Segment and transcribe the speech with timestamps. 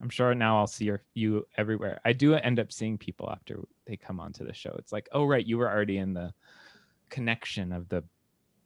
[0.00, 2.00] I'm sure now I'll see your, you everywhere.
[2.04, 4.74] I do end up seeing people after they come onto the show.
[4.78, 6.32] It's like, oh right, you were already in the
[7.10, 8.02] connection of the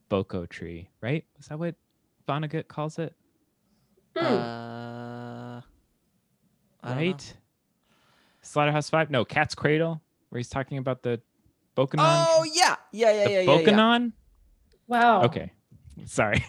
[0.08, 1.24] boko tree, right?
[1.38, 1.74] Is that what
[2.28, 3.14] Vonnegut calls it?
[4.16, 5.62] Uh, I
[6.84, 6.96] don't know.
[6.96, 7.36] right?
[8.42, 9.10] Slaughterhouse Five?
[9.10, 11.20] No, Cat's Cradle, where he's talking about the
[11.76, 11.98] Bokonon.
[11.98, 13.72] Oh yeah, yeah, yeah, the yeah, yeah, yeah.
[13.72, 14.12] Bokonon?
[14.86, 15.22] Wow.
[15.22, 15.50] Okay,
[16.04, 16.44] sorry.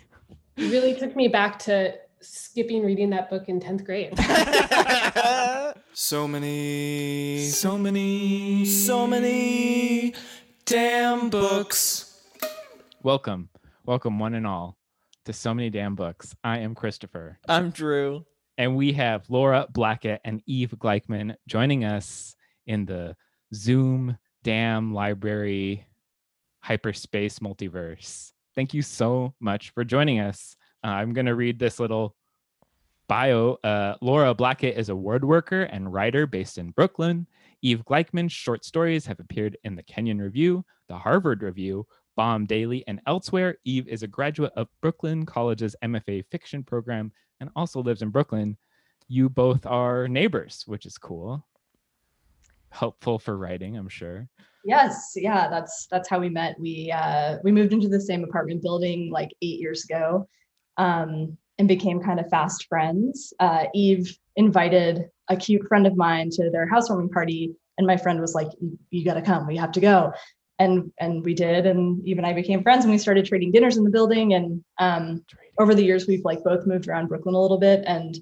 [0.58, 1.96] You really took me back to
[2.26, 4.14] skipping reading that book in 10th grade.
[5.98, 10.14] So many, so many, so many
[10.66, 12.20] damn books.
[13.02, 13.48] Welcome,
[13.86, 14.76] welcome, one and all,
[15.24, 16.36] to so many damn books.
[16.44, 18.26] I am Christopher, I'm Drew.
[18.58, 22.36] and we have Laura Blackett and Eve Gleichman joining us
[22.68, 23.16] in the
[23.54, 25.88] Zoom Damn Library
[26.60, 28.34] hyperspace multiverse.
[28.54, 30.58] Thank you so much for joining us.
[30.86, 32.16] Uh, I'm going to read this little
[33.08, 33.58] bio.
[33.64, 37.26] Uh, Laura Blackett is a word worker and writer based in Brooklyn.
[37.64, 42.84] Eve Gleichman's short stories have appeared in the Kenyon Review, the Harvard Review, Bomb Daily,
[42.88, 43.58] and elsewhere.
[43.66, 48.56] Eve is a graduate of Brooklyn College's MFA fiction program and also lives in Brooklyn.
[49.08, 51.44] You both are neighbors, which is cool.
[52.70, 54.30] Helpful for writing, I'm sure.
[54.64, 56.60] Yes, yeah, that's that's how we met.
[56.60, 60.28] We uh, we moved into the same apartment building like eight years ago,
[60.78, 63.34] um, and became kind of fast friends.
[63.40, 68.20] Uh, Eve invited a cute friend of mine to their housewarming party, and my friend
[68.20, 68.48] was like,
[68.90, 69.48] "You, got to come.
[69.48, 70.14] We have to go."
[70.60, 73.78] And and we did, and Eve and I became friends, and we started trading dinners
[73.78, 74.34] in the building.
[74.34, 75.26] And um,
[75.60, 78.18] over the years, we've like both moved around Brooklyn a little bit, and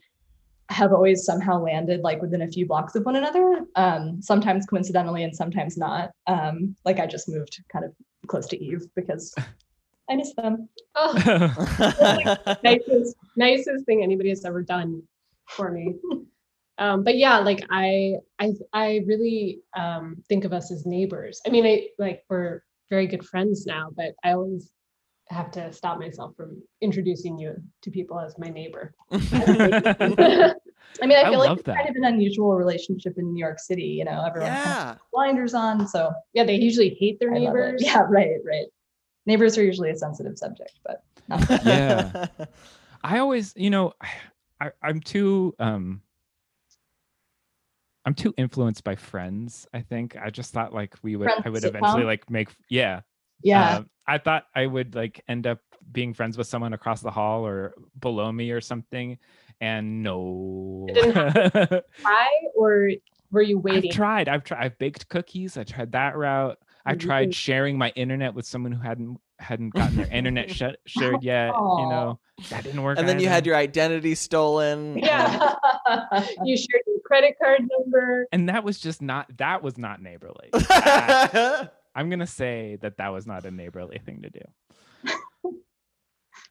[0.70, 5.24] have always somehow landed like within a few blocks of one another um, sometimes coincidentally
[5.24, 7.94] and sometimes not um, like i just moved kind of
[8.28, 9.36] close to eve because
[10.10, 11.14] i miss them Oh,
[12.64, 15.02] nicest, nicest thing anybody has ever done
[15.50, 15.96] for me.
[16.78, 21.42] Um, but yeah, like I, I, I really um, think of us as neighbors.
[21.48, 22.62] I mean, I like we're
[22.92, 24.72] very good friends now, but I always
[25.30, 28.94] have to stop myself from introducing you to people as my neighbor.
[29.12, 31.76] i mean i I feel like it's that.
[31.78, 34.96] kind of an unusual relationship in new york city you know everyone kind of yeah.
[35.12, 37.82] blinders on so Yeah, they usually hate their I neighbors.
[37.84, 38.68] yeah right right
[39.26, 41.04] neighbors are usually a sensitive subject but
[41.66, 42.28] Yeah.
[43.04, 43.94] I always, you know,
[44.62, 46.02] I, I'm too um
[48.06, 50.18] I'm too influenced by friends, I think.
[50.18, 52.06] I just thought like we would I would eventually sitcom?
[52.06, 53.02] like make yeah.
[53.44, 55.60] yeah Um, I thought I would like end up
[55.92, 59.18] being friends with someone across the hall or below me or something.
[59.62, 60.86] And no.
[60.90, 62.90] It didn't Why or
[63.32, 63.90] were you waiting?
[63.90, 64.30] I've tried.
[64.30, 64.64] I've tried.
[64.66, 65.58] I've baked cookies.
[65.58, 66.58] I tried that route.
[66.86, 71.24] I tried sharing my internet with someone who hadn't hadn't gotten their internet sh- shared
[71.24, 71.48] yet.
[71.48, 72.98] You know that didn't work.
[73.00, 74.98] and then you had your identity stolen.
[74.98, 75.56] Yeah.
[76.44, 78.28] you shared your credit card number.
[78.32, 79.28] and that was just not.
[79.38, 80.50] That was not neighborly.
[80.54, 85.54] That- I'm gonna say that that was not a neighborly thing to do.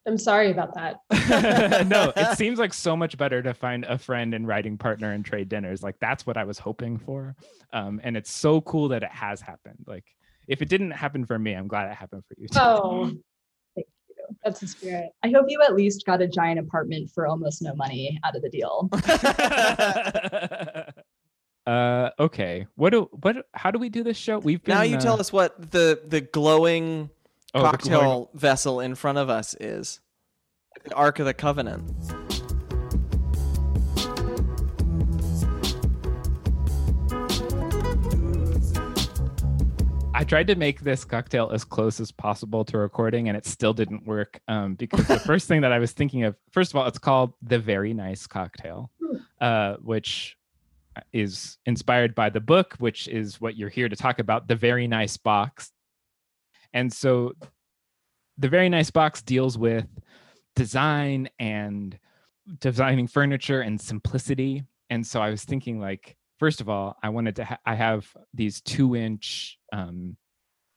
[0.06, 1.86] I'm sorry about that.
[1.86, 5.24] no, it seems like so much better to find a friend and writing partner and
[5.24, 5.80] trade dinners.
[5.82, 7.36] Like that's what I was hoping for.
[7.72, 9.84] Um, and it's so cool that it has happened.
[9.86, 10.04] Like
[10.48, 12.48] if it didn't happen for me, I'm glad it happened for you.
[12.48, 12.58] too.
[12.58, 13.06] Oh,
[13.74, 14.36] Thank you.
[14.44, 15.10] that's the spirit.
[15.22, 18.42] i hope you at least got a giant apartment for almost no money out of
[18.42, 18.88] the deal
[21.72, 24.96] uh okay what do what how do we do this show we've been now you
[24.96, 27.08] uh, tell us what the the glowing
[27.54, 30.00] oh, the cocktail glowing- vessel in front of us is.
[30.84, 31.84] The Ark of the Covenant.
[40.22, 43.74] I tried to make this cocktail as close as possible to recording and it still
[43.74, 46.86] didn't work um, because the first thing that I was thinking of, first of all,
[46.86, 48.92] it's called the Very Nice Cocktail.
[49.40, 50.36] uh, which
[51.12, 54.86] is inspired by the book, which is what you're here to talk about, The Very
[54.86, 55.72] Nice Box.
[56.72, 57.32] And so
[58.38, 59.88] the Very Nice Box deals with
[60.54, 61.98] design and
[62.60, 64.62] designing furniture and simplicity.
[64.88, 68.04] And so I was thinking, like, first of all, I wanted to, ha- I have
[68.34, 70.16] these two inch um,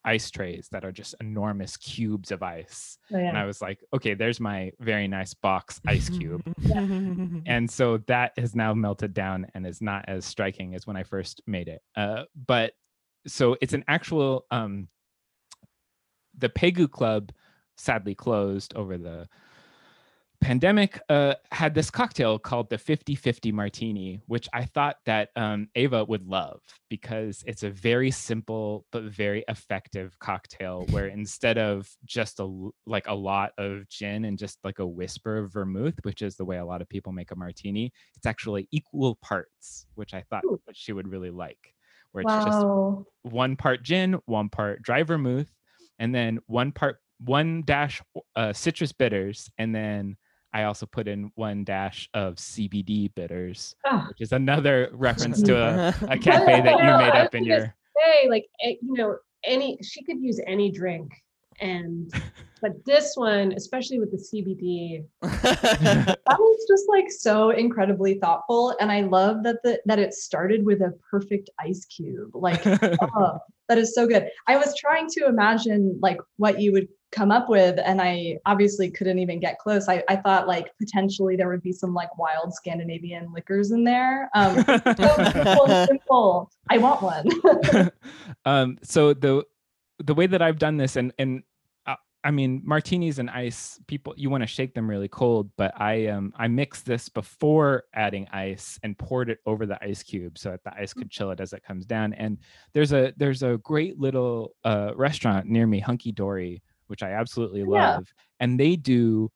[0.03, 2.99] ice trays that are just enormous cubes of ice.
[3.11, 3.35] Oh, And.
[3.35, 6.43] I was like, okay, there's my very nice box ice cube.
[7.47, 11.01] and so that has now melted down and is not as striking as when I
[11.01, 11.81] first made it.
[11.95, 12.73] Uh, but
[13.25, 14.87] so it's an actual um,
[16.37, 17.31] the Pegu Club
[17.75, 19.27] sadly closed over the
[20.41, 26.03] pandemic uh, had this cocktail called the 50-50 martini which i thought that um, ava
[26.05, 32.39] would love because it's a very simple but very effective cocktail where instead of just
[32.39, 36.35] a like a lot of gin and just like a whisper of vermouth which is
[36.35, 40.21] the way a lot of people make a martini it's actually equal parts which i
[40.29, 40.59] thought Ooh.
[40.73, 41.75] she would really like
[42.15, 42.65] where it's just
[43.23, 45.51] one part gin, one part dry vermouth,
[45.99, 48.01] and then one part one dash
[48.35, 50.15] uh, citrus bitters, and then
[50.55, 54.05] I also put in one dash of CBD bitters, Ah.
[54.07, 57.43] which is another reference to a, a cafe that you Well, made I up in
[57.43, 57.75] your.
[57.97, 61.11] Say like eh, you know any she could use any drink,
[61.59, 62.09] and
[62.61, 65.03] but this one especially with the CBD.
[66.27, 68.75] That was just like so incredibly thoughtful.
[68.79, 72.31] And I love that the that it started with a perfect ice cube.
[72.33, 74.29] Like oh, that is so good.
[74.47, 78.91] I was trying to imagine like what you would come up with, and I obviously
[78.91, 79.87] couldn't even get close.
[79.87, 84.29] I, I thought like potentially there would be some like wild Scandinavian liquors in there.
[84.35, 86.51] Um, so simple, simple.
[86.69, 87.91] I want one.
[88.45, 89.43] um, so the
[90.03, 91.43] the way that I've done this, and and
[91.85, 91.95] uh,
[92.25, 96.07] I mean martinis and ice, people you want to shake them really cold, but I
[96.07, 100.51] um I mixed this before adding ice and poured it over the ice cube so
[100.51, 102.13] that the ice could chill it as it comes down.
[102.13, 102.39] And
[102.73, 107.61] there's a there's a great little uh, restaurant near me, Hunky Dory, which I absolutely
[107.61, 107.95] Yeah.
[107.97, 109.31] love, and they do.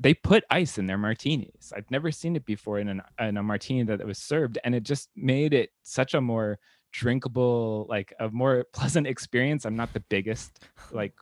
[0.00, 1.72] They put ice in their martinis.
[1.74, 4.82] I've never seen it before in, an, in a martini that was served, and it
[4.82, 6.58] just made it such a more
[6.92, 9.64] drinkable, like a more pleasant experience.
[9.64, 11.12] I'm not the biggest like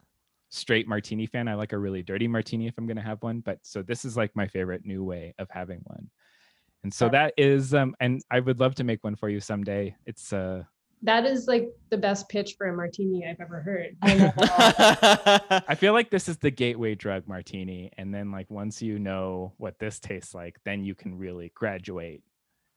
[0.50, 1.48] straight martini fan.
[1.48, 3.40] I like a really dirty martini if I'm gonna have one.
[3.40, 6.10] But so this is like my favorite new way of having one.
[6.84, 9.96] And so that is um and I would love to make one for you someday.
[10.06, 10.64] It's uh
[11.02, 13.96] That is like the best pitch for a martini I've ever heard.
[14.02, 15.62] I.
[15.68, 17.90] I feel like this is the gateway drug martini.
[17.98, 22.22] And then like once you know what this tastes like, then you can really graduate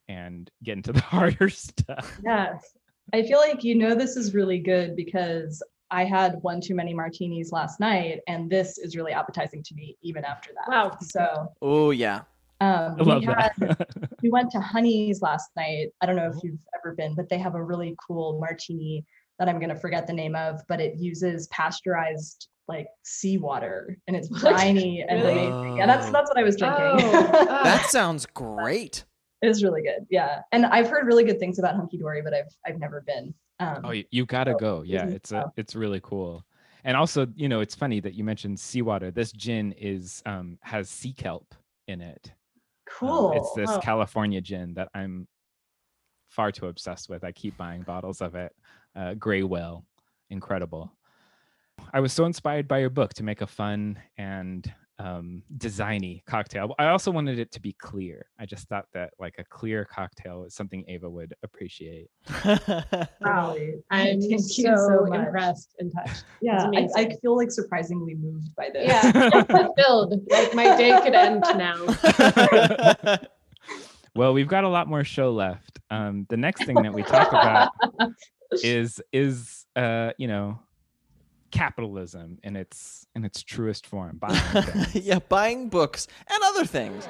[0.07, 2.19] and get into the harder stuff.
[2.23, 2.73] Yes.
[3.13, 5.61] I feel like you know this is really good because
[5.91, 9.97] I had one too many martinis last night, and this is really appetizing to me
[10.01, 10.69] even after that.
[10.69, 10.97] Wow.
[11.01, 12.21] So oh yeah.
[12.61, 14.09] Um, I love we had that.
[14.23, 15.89] we went to Honey's last night.
[16.01, 19.05] I don't know if you've ever been, but they have a really cool martini
[19.39, 24.27] that I'm gonna forget the name of, but it uses pasteurized like seawater and it's
[24.29, 25.45] briny and Really?
[25.47, 25.77] amazing.
[25.77, 26.81] Yeah, that's that's what I was drinking.
[26.81, 27.61] Oh, ah.
[27.63, 29.03] That sounds great.
[29.41, 30.05] it was really good.
[30.09, 30.41] Yeah.
[30.51, 33.33] And I've heard really good things about Hunky Dory, but I've I've never been.
[33.59, 34.81] Um, Oh, you, you gotta So, go.
[34.83, 35.51] Yeah, it's a, oh.
[35.57, 36.43] it's really cool.
[36.83, 39.11] And also, you know, it's funny that you mentioned seawater.
[39.11, 41.53] This gin is um has sea kelp
[41.87, 42.31] in it.
[43.01, 43.31] Um, cool.
[43.33, 43.77] it's this.
[43.83, 45.27] California gin that I'm
[46.29, 47.23] far too obsessed with.
[47.23, 48.53] I keep buying bottles of it.
[48.95, 49.85] Uh, Gray Whale,
[50.29, 50.91] incredible.
[51.93, 56.73] I was so inspired by your book to make a fun and um, designy cocktail.
[56.79, 58.27] I also wanted it to be clear.
[58.39, 62.09] I just thought that like a clear cocktail is something Ava would appreciate.
[63.21, 63.53] Wow.
[63.53, 63.83] Really.
[63.91, 66.23] I'm Thank so, so impressed and touched.
[66.41, 68.87] Yeah, I, I feel like surprisingly moved by this.
[68.87, 70.21] Yeah, I'm fulfilled.
[70.29, 73.17] Like my day could end now.
[74.15, 75.79] well, we've got a lot more show left.
[75.89, 77.71] Um, the next thing that we talk about
[78.63, 80.59] is is uh, you know
[81.51, 84.17] capitalism in its in its truest form.
[84.19, 84.95] Buying things.
[84.95, 87.07] yeah, buying books and other things.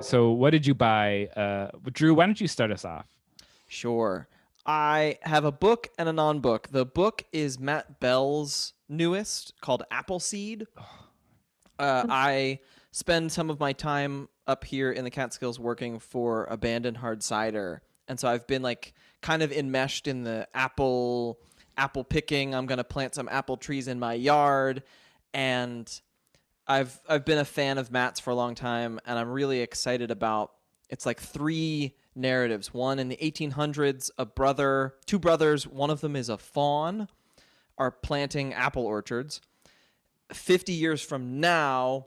[0.00, 1.28] So, what did you buy?
[1.34, 3.06] Uh, Drew, why don't you start us off?
[3.66, 4.28] Sure.
[4.66, 6.68] I have a book and a non book.
[6.68, 10.66] The book is Matt Bell's newest called Appleseed.
[11.78, 12.60] Uh, I
[12.92, 17.82] spend some of my time up here in the Catskills working for Abandoned Hard Cider.
[18.08, 21.38] And so I've been like kind of enmeshed in the apple
[21.76, 22.54] apple picking.
[22.54, 24.82] I'm to plant some apple trees in my yard
[25.32, 25.88] and
[26.66, 30.10] I've I've been a fan of Matt's for a long time and I'm really excited
[30.10, 30.52] about
[30.88, 32.72] it's like three narratives.
[32.72, 37.08] One in the 1800s, a brother, two brothers, one of them is a faun.
[37.76, 39.40] are planting apple orchards.
[40.32, 42.06] 50 years from now,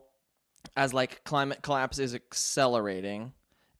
[0.76, 3.32] as like climate collapse is accelerating,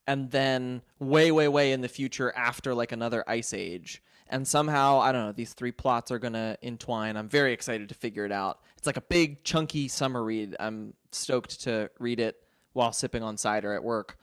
[0.07, 4.03] and then way, way, way in the future after like another ice age.
[4.31, 7.17] And somehow, I don't know, these three plots are gonna entwine.
[7.17, 8.61] I'm very excited to figure it out.
[8.77, 10.55] It's like a big, chunky summer read.
[10.61, 12.37] I'm stoked to read it
[12.75, 14.19] while sipping on cider at work.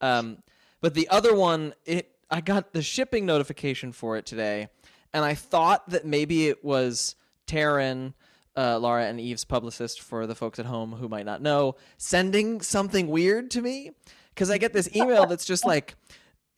[0.00, 0.42] Um,
[0.80, 4.68] but the other one, it I got the shipping notification for it today,
[5.12, 8.12] and I thought that maybe it was Taryn,
[8.58, 12.60] uh, Laura and Eve's publicist for the folks at home who might not know, sending
[12.60, 13.92] something weird to me
[14.34, 15.94] because I get this email that's just like.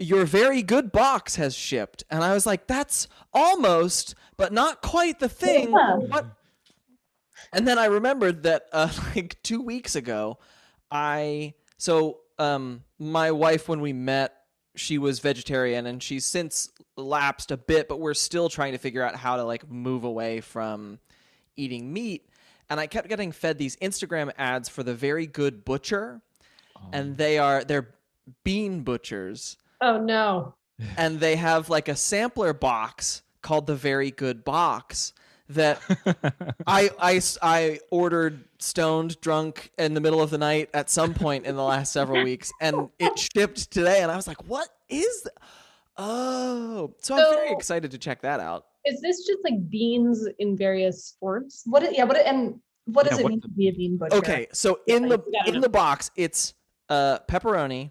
[0.02, 2.04] Your very good box has shipped.
[2.11, 5.73] And I was like, that's almost, but not quite the thing.
[5.73, 5.97] Yeah.
[5.97, 6.25] What?
[7.52, 10.38] And then I remembered that uh, like two weeks ago,
[10.90, 14.35] I so um my wife when we met
[14.76, 19.02] she was vegetarian and she's since lapsed a bit but we're still trying to figure
[19.02, 20.99] out how to like move away from
[21.61, 22.29] eating meat
[22.69, 26.21] and i kept getting fed these instagram ads for the very good butcher
[26.76, 26.81] oh.
[26.93, 27.88] and they are they're
[28.45, 29.57] bean butchers.
[29.81, 30.55] Oh no.
[30.97, 35.12] and they have like a sampler box called the very good box
[35.49, 35.81] that
[36.67, 41.45] I, I, I ordered stoned drunk in the middle of the night at some point
[41.47, 45.23] in the last several weeks and it shipped today and I was like what is
[45.23, 45.35] th-
[45.97, 50.56] oh so I'm very excited to check that out Is this just like beans in
[50.56, 51.62] various forms?
[51.66, 51.82] What?
[51.82, 52.04] Is, It, yeah.
[52.04, 52.18] What?
[52.26, 54.16] And what does Yeah, it what mean to be a bean butcher?
[54.16, 55.61] okay so in the you in know.
[55.61, 56.54] the box it's
[56.88, 57.90] uh pepperoni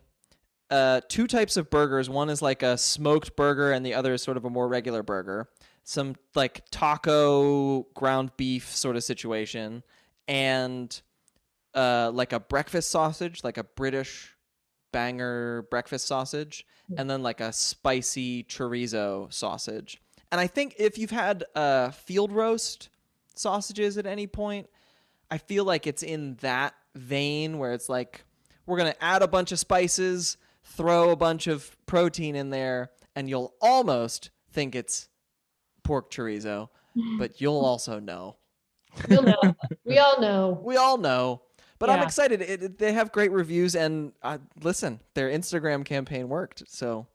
[0.71, 4.21] uh two types of burgers one is like a smoked burger and the other is
[4.21, 5.47] sort of a more regular burger
[5.83, 9.83] some like taco ground beef sort of situation
[10.27, 11.01] and
[11.75, 14.35] uh like a breakfast sausage like a british
[14.91, 16.65] banger breakfast sausage
[16.97, 20.01] and then like a spicy chorizo sausage
[20.31, 22.89] and i think if you've had uh field roast
[23.35, 24.67] sausages at any point
[25.31, 28.23] I feel like it's in that vein where it's like
[28.65, 33.29] we're gonna add a bunch of spices, throw a bunch of protein in there, and
[33.29, 35.07] you'll almost think it's
[35.83, 36.69] pork chorizo,
[37.19, 38.37] but you'll also know.
[39.07, 39.55] You'll know.
[39.85, 40.59] we all know.
[40.63, 41.43] We all know.
[41.77, 42.41] But I'm excited.
[42.41, 46.63] It, it- they have great reviews, and uh, listen, their Instagram campaign worked.
[46.67, 47.05] So,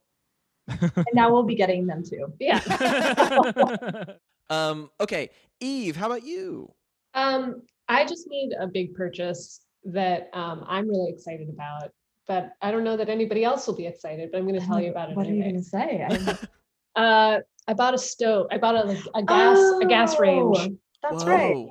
[0.69, 2.33] And now we'll be getting them too.
[2.41, 2.61] Yeah.
[4.51, 5.31] um, okay,
[5.61, 6.73] Eve, how about you?
[7.15, 11.91] Um, I just need a big purchase that um, I'm really excited about,
[12.27, 14.31] but I don't know that anybody else will be excited.
[14.33, 16.07] But I'm going to tell you about it What are you gonna say?
[16.09, 16.39] I-
[16.97, 18.47] Uh, I bought a stove.
[18.53, 20.57] I bought a like a gas a gas range.
[20.61, 21.67] Oh, That's right.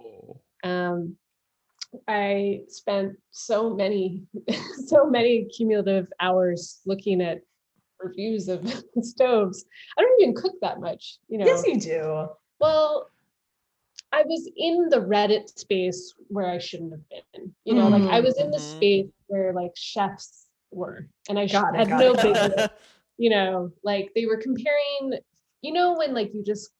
[0.66, 1.16] Um,
[2.10, 4.24] I spent so many
[4.86, 7.40] so many cumulative hours looking at
[8.03, 8.62] reviews of
[9.01, 9.65] stoves.
[9.98, 11.45] I don't even cook that much, you know.
[11.45, 12.27] Yes, you do.
[12.60, 13.10] Well,
[14.12, 17.01] I was in the Reddit space where I shouldn't have
[17.33, 17.53] been.
[17.65, 18.62] You know, like I was in the Mhm.
[18.62, 22.22] space where like chefs were, and I sh- Got it, had got no it.
[22.22, 22.69] business.
[23.17, 25.19] You know, like they were comparing.
[25.62, 26.72] You know, when like you just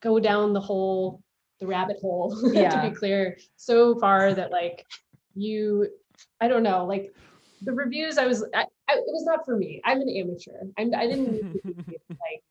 [0.00, 1.20] go down the hole,
[1.58, 2.70] the rabbit hole, Yeah.
[2.82, 4.86] to be clear, so far that like
[5.34, 5.88] you,
[6.40, 7.12] I don't know, like
[7.62, 8.18] the reviews.
[8.18, 9.80] I was, I, I, it was not for me.
[9.84, 10.52] I'm an amateur.
[10.78, 12.42] I'm, I didn't need to be, like,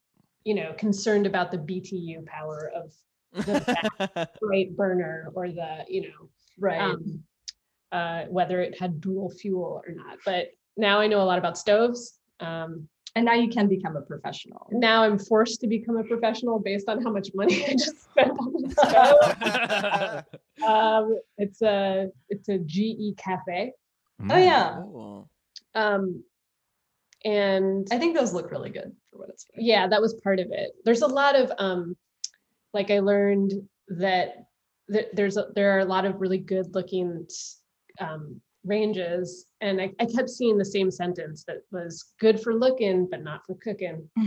[0.43, 2.93] you know, concerned about the BTU power of
[3.33, 6.81] the bright burner or the you know Right.
[6.81, 7.23] um,
[7.91, 11.57] uh, whether it had dual fuel or not but now i know a lot about
[11.57, 14.67] stoves um, and now you can become a professional.
[14.71, 18.31] now i'm forced to become a professional based on how much money i just spent
[18.31, 23.71] on the stove um, it's a it's a ge cafe
[24.29, 24.77] Oh yeah.
[24.81, 25.29] Cool.
[25.75, 26.24] um,
[27.25, 29.63] and I think those look really good for what it's worth.
[29.65, 31.95] yeah that was part of it there's a lot of um
[32.75, 33.53] like i learned
[33.88, 34.45] that
[34.91, 37.25] th- there's a, there are a lot of really good looking
[38.00, 43.07] um ranges and I, I kept seeing the same sentence that was good for looking
[43.09, 44.07] but not for cooking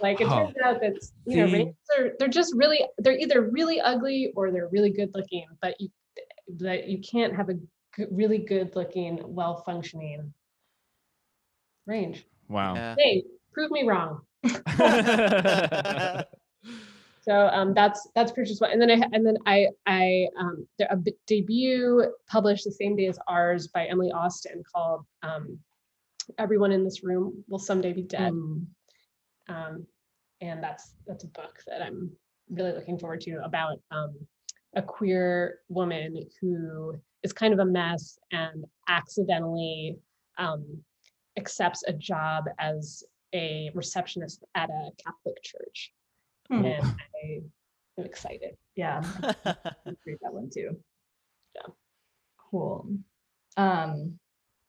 [0.00, 0.46] like it Oh.
[0.46, 0.94] turns out that
[1.26, 1.52] you know See?
[1.52, 5.74] ranges are they're just really they're either really ugly or they're really good looking but
[5.80, 5.88] you
[6.58, 7.60] that you can't have a g-
[8.10, 10.32] really good looking well functioning
[11.86, 12.74] range wow.
[12.74, 12.94] Yeah.
[12.98, 14.20] hey prove me wrong
[17.22, 20.88] so um, that's that's purchase one, and then I and then I I um, there,
[20.90, 25.58] a b- debut published the same day as ours by Emily Austin called um,
[26.38, 28.66] "Everyone in This Room Will Someday Be Dead," Mm.
[29.48, 29.86] um,
[30.40, 32.10] and that's that's a book that I'm
[32.50, 34.14] really looking forward to about um,
[34.74, 39.96] a queer woman who is kind of a mess and accidentally
[40.38, 40.64] um,
[41.36, 45.92] accepts a job as a receptionist at a Catholic church
[46.50, 46.64] Hmm.
[46.64, 46.84] and
[47.24, 47.42] I
[47.98, 48.56] am excited.
[48.74, 49.00] Yeah,
[50.04, 50.76] read that one too.
[51.54, 51.72] Yeah.
[52.50, 52.88] Cool.
[53.56, 54.18] Um,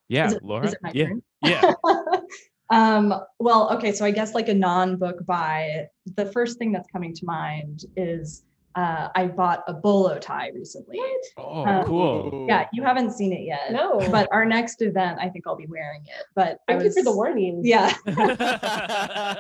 [0.08, 0.68] Yeah, is it, Laura.
[0.68, 1.24] Is it my yeah, turn?
[1.42, 1.74] yeah.
[2.72, 7.14] um, well, okay, so I guess like a non-book buy, the first thing that's coming
[7.16, 8.44] to mind is
[8.76, 11.00] uh, I bought a bolo tie recently.
[11.38, 12.46] Oh, Uh, cool.
[12.48, 13.72] Yeah, you haven't seen it yet.
[13.72, 16.26] No, But our next event, I think I'll be wearing it.
[16.36, 17.62] But thank I you was, for the warning.
[17.64, 17.94] Yeah.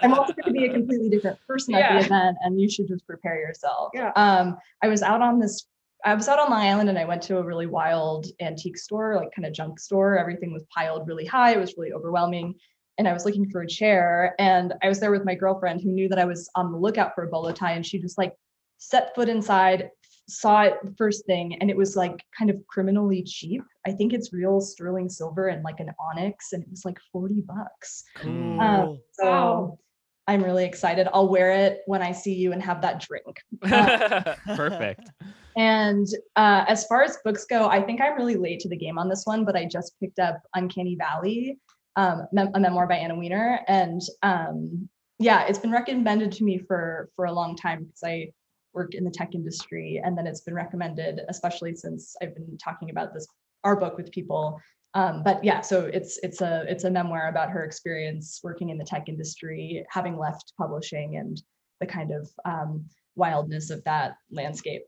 [0.01, 2.87] I'm also going to be a completely different person at the event, and you should
[2.87, 3.91] just prepare yourself.
[3.93, 4.11] Yeah.
[4.15, 5.65] Um, I was out on this.
[6.05, 9.15] I was out on Long Island, and I went to a really wild antique store,
[9.15, 10.17] like kind of junk store.
[10.17, 11.53] Everything was piled really high.
[11.53, 12.55] It was really overwhelming.
[12.99, 15.89] And I was looking for a chair, and I was there with my girlfriend, who
[15.89, 18.33] knew that I was on the lookout for a bolo tie, and she just like
[18.77, 19.89] set foot inside,
[20.27, 23.61] saw it the first thing, and it was like kind of criminally cheap.
[23.85, 27.41] I think it's real sterling silver and like an onyx, and it was like forty
[27.41, 28.03] bucks.
[28.21, 28.59] Mm.
[28.59, 29.79] Um, so Wow.
[30.27, 31.07] I'm really excited.
[31.13, 33.41] I'll wear it when I see you and have that drink.
[34.55, 35.11] Perfect.
[35.57, 38.97] And uh, as far as books go, I think I'm really late to the game
[38.97, 41.59] on this one, but I just picked up Uncanny Valley,
[41.95, 42.25] um,
[42.55, 44.89] a memoir by Anna Wiener, and um,
[45.19, 48.29] yeah, it's been recommended to me for for a long time because I
[48.73, 52.89] work in the tech industry, and then it's been recommended, especially since I've been talking
[52.89, 53.27] about this
[53.63, 54.59] our book with people.
[54.95, 58.77] Um, but yeah, so it's it's a it's a memoir about her experience working in
[58.77, 61.41] the tech industry, having left publishing, and
[61.79, 64.83] the kind of um, wildness of that landscape.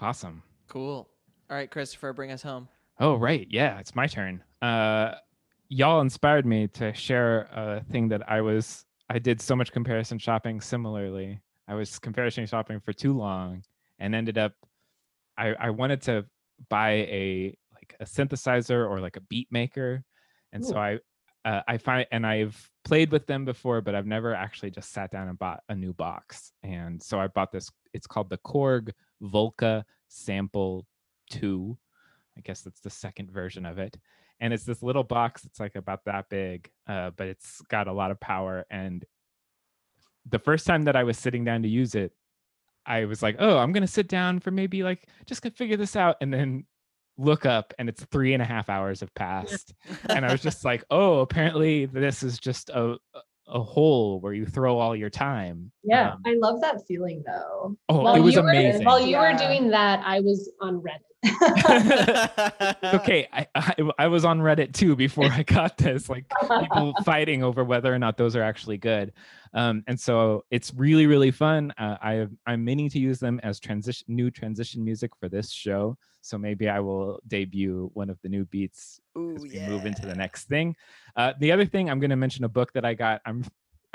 [0.00, 0.42] Awesome.
[0.68, 1.08] Cool.
[1.50, 2.68] All right, Christopher, bring us home.
[2.98, 3.46] Oh, right.
[3.50, 4.42] Yeah, it's my turn.
[4.62, 5.14] Uh,
[5.68, 10.18] y'all inspired me to share a thing that I was, I did so much comparison
[10.18, 11.40] shopping similarly.
[11.68, 13.62] I was comparison shopping for too long
[13.98, 14.52] and ended up,
[15.36, 16.26] I, I wanted to
[16.68, 20.04] buy a, like a synthesizer or like a beat maker.
[20.52, 20.98] And so I,
[21.44, 25.10] uh, I find, and I've played with them before, but I've never actually just sat
[25.10, 26.52] down and bought a new box.
[26.62, 28.90] And so I bought this, it's called the Korg
[29.22, 30.86] Volca Sample
[31.30, 31.76] 2.
[32.36, 33.96] I guess that's the second version of it.
[34.40, 37.92] And it's this little box that's like about that big, uh, but it's got a
[37.92, 38.64] lot of power.
[38.70, 39.04] And
[40.28, 42.12] the first time that I was sitting down to use it,
[42.86, 45.76] I was like, oh, I'm going to sit down for maybe like just gonna figure
[45.76, 46.16] this out.
[46.20, 46.64] And then
[47.16, 49.72] look up and it's three and a half hours have passed.
[50.08, 52.96] and I was just like, oh, apparently this is just a,
[53.46, 55.70] a hole where you throw all your time.
[55.82, 56.12] Yeah.
[56.14, 57.76] Um, I love that feeling though.
[57.88, 58.84] oh, While it was you were, amazing.
[58.84, 59.32] While you Yeah.
[59.32, 61.00] were doing that, I was on Reddit.
[62.94, 67.42] okay, I, I I was on Reddit too before I got this, like people fighting
[67.42, 69.12] over whether or not those are actually good.
[69.54, 71.72] Um, and so it's really really fun.
[71.78, 75.96] Uh, I I'm meaning to use them as transition new transition music for this show.
[76.20, 79.68] So maybe I will debut one of the new beats Ooh, as we yeah.
[79.68, 80.74] move into the next thing.
[81.16, 83.22] Uh, the other thing I'm going to mention a book that I got.
[83.24, 83.44] I'm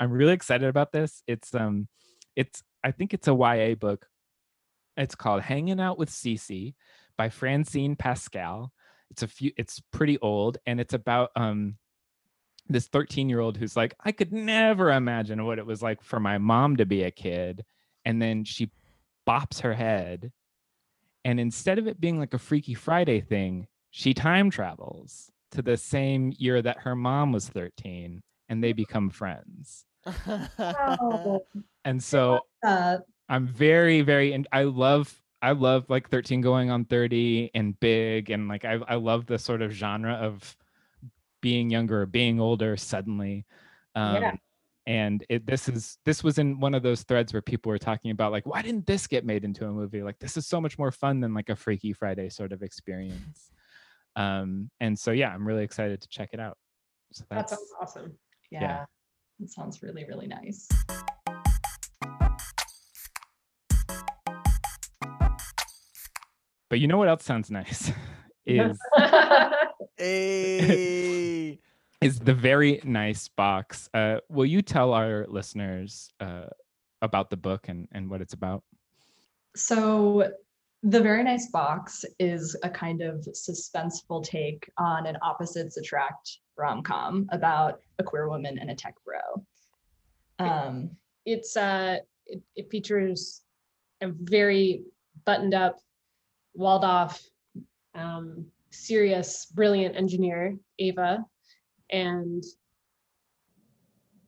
[0.00, 1.22] I'm really excited about this.
[1.26, 1.86] It's um,
[2.34, 4.06] it's I think it's a YA book.
[4.96, 6.74] It's called Hanging Out with Cece
[7.20, 8.72] by Francine Pascal.
[9.10, 9.52] It's a few.
[9.58, 11.76] It's pretty old, and it's about um,
[12.66, 16.18] this 13 year old who's like, I could never imagine what it was like for
[16.18, 17.62] my mom to be a kid,
[18.06, 18.70] and then she
[19.28, 20.32] bops her head,
[21.22, 25.76] and instead of it being like a Freaky Friday thing, she time travels to the
[25.76, 29.84] same year that her mom was 13, and they become friends.
[30.58, 31.44] Oh,
[31.84, 32.96] And so uh,
[33.28, 38.30] I'm very, very, and I love, I love like 13 going on 30 and big,
[38.30, 40.56] and like I, I love the sort of genre of
[41.40, 43.46] being younger or being older suddenly.
[43.94, 44.32] Um, Yeah.
[44.86, 48.10] And it, this is this was in one of those threads where people were talking
[48.10, 50.02] about like, why didn't this get made into a movie?
[50.02, 53.50] Like this is so much more fun than like a Freaky Friday sort of experience.
[54.16, 56.56] Um, and so yeah, I'm really excited to check it out.
[57.12, 58.12] So That that's sounds awesome.
[58.50, 58.84] yeah, Yeah.
[59.40, 60.66] it sounds really really nice.
[66.70, 67.92] But you know what else sounds nice
[68.46, 68.78] is
[69.98, 71.58] hey.
[72.00, 73.88] is the very nice box.
[73.92, 76.46] Uh, will you tell our listeners uh,
[77.02, 78.62] about the book and, and what it's about?
[79.54, 80.30] So,
[80.82, 86.82] The Very Nice Box is a kind of suspenseful take on an opposites attract rom
[86.82, 89.44] com about a queer woman and a tech bro.
[90.38, 90.90] Um,
[91.26, 93.42] it's uh it, it features
[94.00, 94.84] a very
[95.26, 95.80] buttoned up
[96.54, 97.22] walled off
[97.94, 101.24] um serious brilliant engineer ava
[101.90, 102.44] and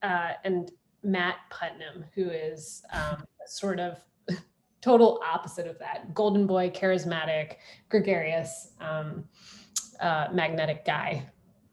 [0.02, 3.98] uh and matt putnam who is um sort of
[4.80, 7.56] total opposite of that golden boy charismatic
[7.88, 9.24] gregarious um
[10.00, 11.24] uh magnetic guy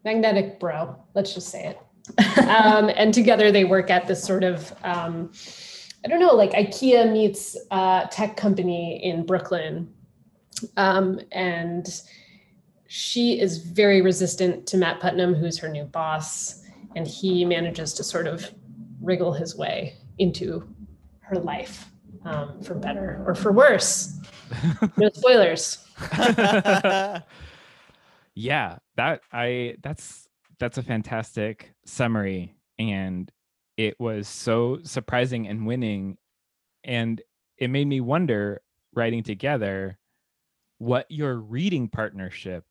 [0.04, 1.80] magnetic bro let's just say it
[2.48, 5.32] um, and together they work at this sort of um,
[6.04, 9.94] I don't know, like IKEA meets a tech company in Brooklyn.
[10.78, 12.02] Um, and
[12.88, 16.64] she is very resistant to Matt Putnam, who's her new boss.
[16.96, 18.50] And he manages to sort of
[19.02, 20.68] wriggle his way into
[21.20, 21.90] her life
[22.26, 24.20] um, for better or for worse.
[24.98, 25.86] No spoilers.
[28.36, 30.28] yeah, that I that's
[30.60, 33.32] that's a fantastic summary and
[33.78, 36.18] it was so surprising and winning
[36.84, 37.22] and
[37.58, 38.62] it made me wonder
[38.94, 39.98] writing together
[40.80, 42.66] what your reading partnership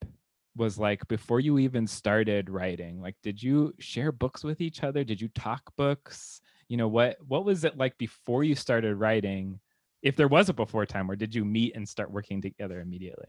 [0.57, 5.05] was like before you even started writing like did you share books with each other
[5.05, 9.61] did you talk books you know what what was it like before you started writing
[10.03, 13.29] if there was a before time or did you meet and start working together immediately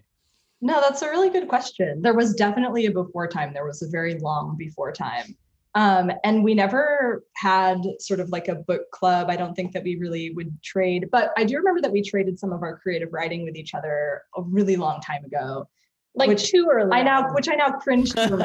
[0.61, 2.01] No, that's a really good question.
[2.01, 3.53] There was definitely a before time.
[3.53, 5.37] There was a very long before time.
[5.75, 9.29] Um, and we never had sort of like a book club.
[9.29, 12.39] I don't think that we really would trade, but I do remember that we traded
[12.39, 15.69] some of our creative writing with each other a really long time ago.
[16.15, 16.91] Like Which too early.
[16.91, 18.11] I now, which I now cringe.
[18.17, 18.39] I,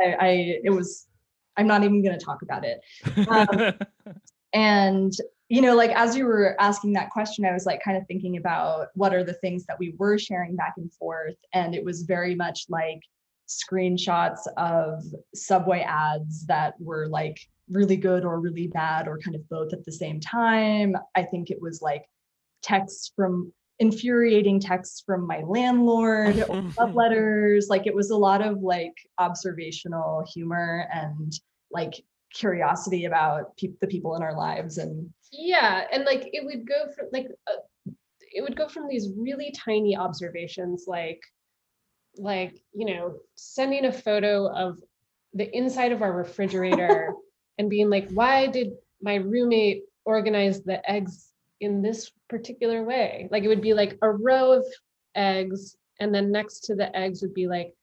[0.00, 1.06] I, it was,
[1.56, 2.80] I'm not even going to talk about it.
[3.28, 3.74] Um,
[4.56, 5.12] And,
[5.50, 8.38] you know, like as you were asking that question, I was like kind of thinking
[8.38, 11.36] about what are the things that we were sharing back and forth.
[11.52, 13.00] And it was very much like
[13.48, 15.02] screenshots of
[15.34, 17.38] subway ads that were like
[17.70, 20.96] really good or really bad or kind of both at the same time.
[21.14, 22.04] I think it was like
[22.62, 27.68] texts from infuriating texts from my landlord or love letters.
[27.68, 31.32] Like it was a lot of like observational humor and
[31.70, 32.02] like
[32.34, 36.86] curiosity about peop the people in our lives and yeah and like it would go
[36.94, 41.20] from like uh, it would go from these really tiny observations like
[42.18, 44.78] like you know sending a photo of
[45.34, 47.12] the inside of our refrigerator
[47.58, 53.28] and being like why did my roommate organize the eggs in this particular way?
[53.30, 54.66] Like it would be like a row of
[55.14, 57.74] eggs and then next to the eggs would be like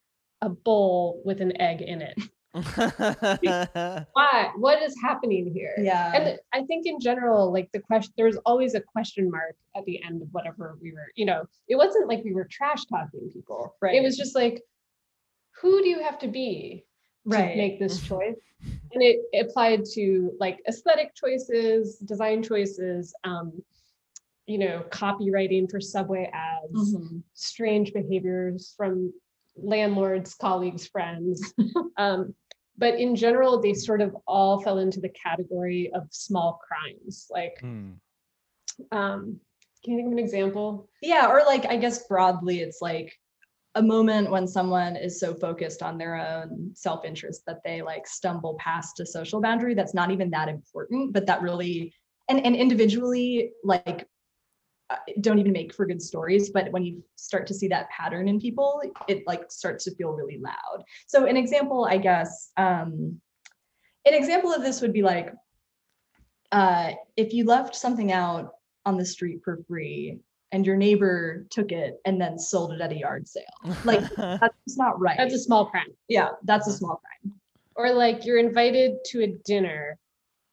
[0.41, 2.19] a bowl with an egg in it
[4.13, 8.27] why what is happening here yeah and i think in general like the question there
[8.27, 11.75] was always a question mark at the end of whatever we were you know it
[11.75, 13.95] wasn't like we were trash talking people Right.
[13.95, 14.61] it was just like
[15.61, 16.85] who do you have to be
[17.25, 17.51] right.
[17.53, 23.51] to make this choice and it applied to like aesthetic choices design choices um
[24.45, 27.23] you know copywriting for subway ads Mhm.
[27.33, 29.11] strange behaviors from
[29.55, 31.53] landlords, colleagues, friends.
[31.97, 32.33] um,
[32.77, 37.27] but in general, they sort of all fell into the category of small crimes.
[37.29, 37.91] Like, Hmm.
[38.91, 39.39] um,
[39.83, 40.89] can you think of an example?
[41.01, 43.13] yeah or like i guess broadly it's like
[43.75, 48.55] a moment when someone is so focused on their own self-interest that they like stumble
[48.59, 51.93] past a social boundary that's not even that important but that really
[52.29, 54.07] and and individually like
[55.21, 58.39] don't even make for good stories but when you start to see that pattern in
[58.39, 60.83] people it like starts to feel really loud.
[61.07, 63.19] So an example i guess um
[64.05, 65.33] an example of this would be like
[66.51, 68.53] uh if you left something out
[68.85, 70.19] on the street for free
[70.53, 73.43] and your neighbor took it and then sold it at a yard sale.
[73.83, 75.17] Like that's not right.
[75.17, 75.87] That's a small crime.
[76.07, 77.33] yeah that's a small crime.
[77.75, 79.97] Or like you're invited to a dinner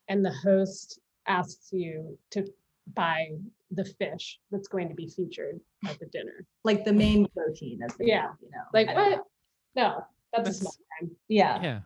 [0.08, 2.46] and the host asks you to
[2.94, 3.28] buy
[3.70, 6.46] the fish that's going to be featured at the dinner.
[6.64, 8.22] like the main protein as they Yeah.
[8.24, 9.10] know, you know Like, what?
[9.10, 9.24] know.
[9.76, 11.10] No, that's, That's- a small crime.
[11.28, 11.80] yeah yeah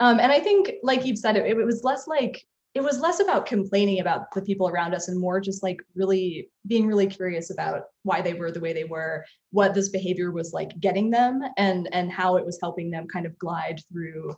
[0.00, 3.20] Um, and I think, like you've said, it, it was less like it was less
[3.20, 7.50] about complaining about the people around us and more just like really being really curious
[7.50, 11.40] about why they were the way they were, what this behavior was like getting them,
[11.56, 14.34] and and how it was helping them kind of glide through,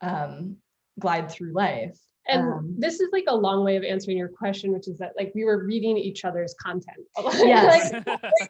[0.00, 0.56] um,
[0.98, 1.96] glide through life.
[2.30, 5.12] And Um, this is like a long way of answering your question, which is that
[5.16, 6.98] like we were reading each other's content.
[7.34, 7.92] Yes.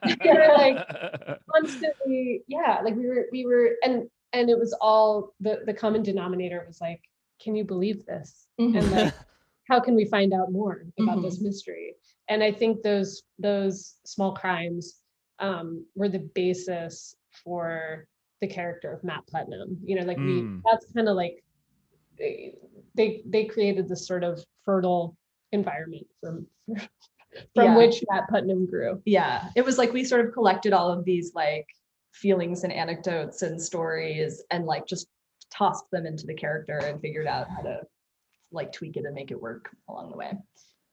[0.02, 2.80] like They're like- constantly, yeah.
[2.84, 6.80] Like we were, we were, and and it was all the the common denominator was
[6.80, 7.00] like,
[7.42, 8.46] can you believe this?
[8.60, 8.78] Mhm.
[8.78, 9.14] And like,
[9.68, 11.24] how can we find out more about Mm-hmm.
[11.24, 11.94] this mystery?
[12.28, 15.00] And I think those those small crimes
[15.38, 17.14] um, were the basis
[17.44, 18.06] for
[18.40, 19.78] the character of Matt Putnam.
[19.84, 20.60] You know, like we Mm.
[20.70, 21.42] that's kind of like
[22.20, 22.54] they,
[22.94, 25.16] they they created this sort of fertile
[25.52, 26.86] environment from from
[27.54, 27.76] Yeah.
[27.76, 29.00] which Matt Putnam grew.
[29.04, 31.66] yeah, it was like we sort of collected all of these like
[32.12, 35.08] feelings and anecdotes and stories and like just
[35.50, 37.80] tossed them into the character and figured out how to
[38.52, 40.32] like tweak it and make it work along the way.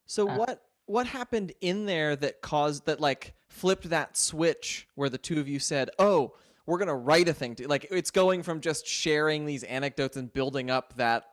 [0.05, 5.09] So Uh, what what happened in there that caused that like flipped that switch where
[5.09, 6.33] the two of you said, "Oh,
[6.67, 10.17] we're going to write a thing." To, like it's going from just sharing these anecdotes
[10.17, 11.25] and building up that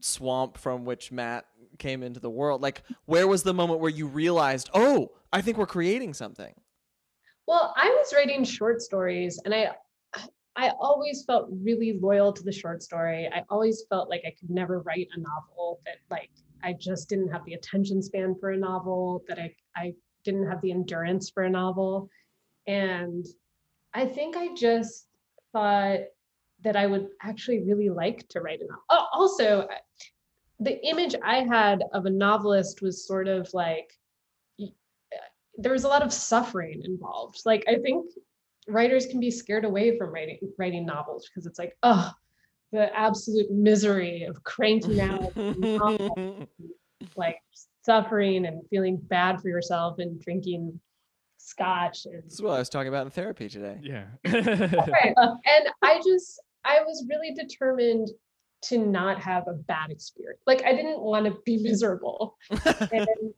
[0.00, 1.46] swamp from which Matt
[1.78, 2.60] came into the world.
[2.60, 6.52] Like, where was the moment where you realized, oh, I think we're creating something?
[7.46, 9.70] Well, I was writing short stories and I
[10.54, 13.26] I always felt really loyal to the short story.
[13.32, 16.30] I always felt like I could never write a novel that like
[16.62, 20.60] I just didn't have the attention span for a novel, that I I didn't have
[20.60, 22.08] the endurance for a novel.
[22.66, 23.26] And
[23.94, 25.06] I think I just
[25.52, 26.00] thought
[26.62, 28.82] that I would actually really like to write a novel.
[28.90, 29.68] Oh, also,
[30.60, 33.90] the image I had of a novelist was sort of like
[35.58, 37.40] there was a lot of suffering involved.
[37.44, 38.10] Like I think
[38.68, 42.10] writers can be scared away from writing writing novels because it's like, oh,
[42.72, 45.36] the absolute misery of cranking out
[47.16, 47.40] like
[47.82, 50.80] suffering and feeling bad for yourself and drinking
[51.42, 53.78] scotch and That's what I was talking about in therapy today.
[53.82, 54.04] Yeah.
[54.24, 55.14] right.
[55.16, 58.08] and I just I was really determined
[58.64, 60.40] to not have a bad experience.
[60.46, 62.36] Like I didn't want to be miserable.
[62.92, 63.34] and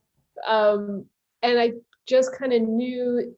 [0.47, 1.07] um
[1.43, 1.73] and I
[2.07, 3.35] just kind of knew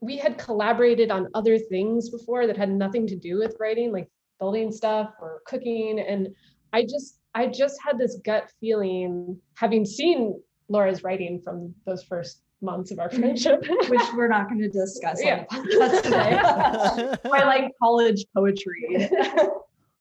[0.00, 4.08] we had collaborated on other things before that had nothing to do with writing, like
[4.38, 5.98] building stuff or cooking.
[6.00, 6.28] And
[6.72, 12.42] I just, I just had this gut feeling, having seen Laura's writing from those first
[12.60, 15.44] months of our friendship, which we're not going to discuss Yeah.
[15.50, 17.18] on the podcast today.
[17.32, 18.86] I like college poetry.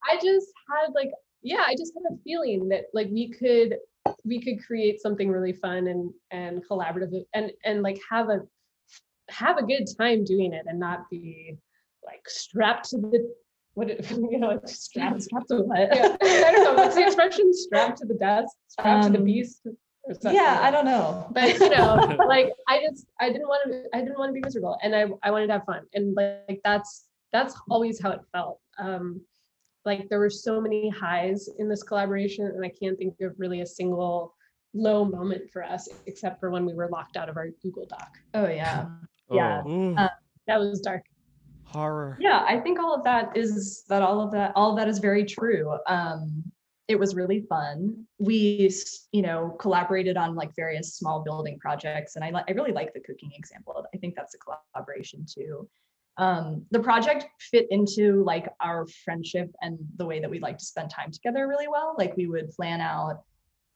[0.09, 1.11] I just had like,
[1.43, 3.77] yeah, I just had a feeling that like we could
[4.23, 8.39] we could create something really fun and and collaborative and and like have a
[9.29, 11.57] have a good time doing it and not be
[12.05, 13.29] like strapped to the
[13.73, 15.93] what it, you know strapped Strapped to what?
[15.93, 19.25] yeah, I don't know what's the expression strapped to the desk strapped to the Um,
[19.25, 19.77] beast or something.
[20.23, 21.27] Yeah, I don't know.
[21.33, 24.41] but you know like i just i didn't want to i didn't want to be
[24.43, 28.11] miserable and i i wanted to have fun and like, like that's that's always how
[28.11, 29.19] it felt um
[29.85, 33.61] like there were so many highs in this collaboration and i can't think of really
[33.61, 34.33] a single
[34.73, 38.17] low moment for us except for when we were locked out of our google doc
[38.33, 38.85] Oh yeah.
[39.29, 39.61] Yeah.
[39.65, 39.69] Oh.
[39.69, 40.07] Ooh, Uh,
[40.47, 41.03] that was dark
[41.65, 42.17] horror.
[42.21, 44.99] Yeah, I think all of that is that all of that all of that is
[44.99, 45.77] very true.
[45.87, 46.43] Um
[46.87, 48.05] it was really fun.
[48.17, 48.71] We,
[49.11, 52.93] you know, collaborated on like various small building projects, and I li- I really like
[52.93, 53.85] the cooking example.
[53.93, 55.67] I think that's a collaboration too.
[56.17, 60.65] Um, the project fit into like our friendship and the way that we like to
[60.65, 61.93] spend time together really well.
[61.97, 63.21] Like we would plan out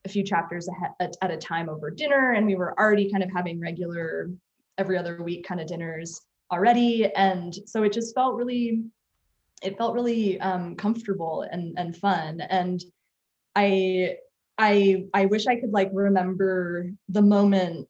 [0.05, 0.67] a few chapters
[0.99, 4.31] at, at a time over dinner, and we were already kind of having regular
[4.77, 8.83] every other week kind of dinners already, and so it just felt really
[9.61, 12.81] it felt really um, comfortable and and fun and
[13.55, 14.15] i
[14.57, 17.87] i i wish i could like remember the moment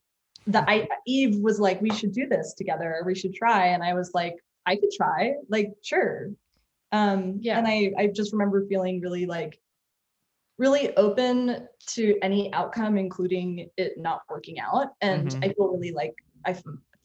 [0.47, 3.83] that i eve was like we should do this together or we should try and
[3.83, 6.29] i was like i could try like sure
[6.91, 7.57] um Yeah.
[7.57, 9.59] and i i just remember feeling really like
[10.57, 15.43] really open to any outcome including it not working out and Mhm.
[15.43, 16.13] i feel really like
[16.45, 16.57] i'm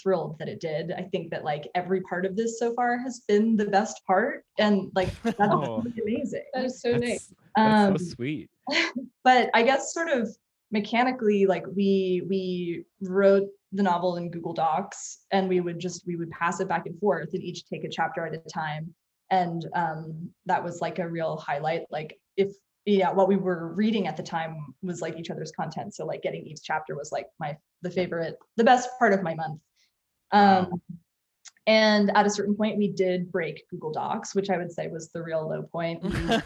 [0.02, 3.20] thrilled that it did i think that like every part of this so far has
[3.28, 5.82] been the best part and like that's Oh.
[5.84, 8.50] really amazing that is so nice That's, Um, so sweet.
[9.24, 10.28] but I guess sort of
[10.70, 16.16] mechanically, like we we wrote the novel in Google Docs, and we would just we
[16.16, 18.94] would pass it back and forth, and each take a chapter at a time,
[19.30, 21.82] and um, that was like a real highlight.
[21.90, 22.52] Like if
[22.84, 26.22] yeah, what we were reading at the time was like each other's content, so like
[26.22, 29.60] getting each chapter was like my the favorite, the best part of my month.
[30.32, 30.80] Um,
[31.66, 35.08] and at a certain point, we did break Google Docs, which I would say was
[35.10, 36.02] the real low point.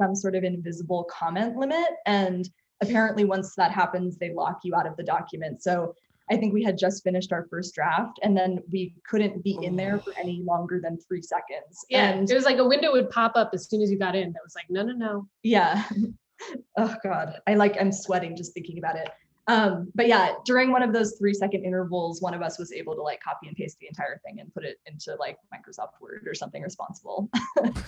[0.00, 1.88] We some sort of invisible comment limit.
[2.06, 2.48] And
[2.80, 5.62] apparently, once that happens, they lock you out of the document.
[5.62, 5.94] So
[6.30, 9.74] I think we had just finished our first draft and then we couldn't be in
[9.74, 11.84] there for any longer than three seconds.
[11.88, 14.14] yeah And it was like a window would pop up as soon as you got
[14.14, 15.84] in that was like no no no yeah.
[16.78, 17.40] oh God.
[17.48, 19.08] I like, I'm sweating just thinking about it.
[19.48, 22.94] Um, but yeah, during one of those three second intervals, one of us was able
[22.94, 26.26] to like copy and paste the entire thing and put it into like Microsoft Word
[26.26, 27.28] or something responsible.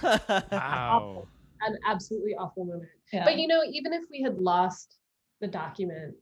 [0.50, 1.26] Wow.
[1.66, 3.24] An absolutely awful moment Yeah.
[3.24, 4.96] But you know, even if we had lost
[5.40, 6.14] the document,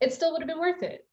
[0.00, 1.06] it still would have been worth it.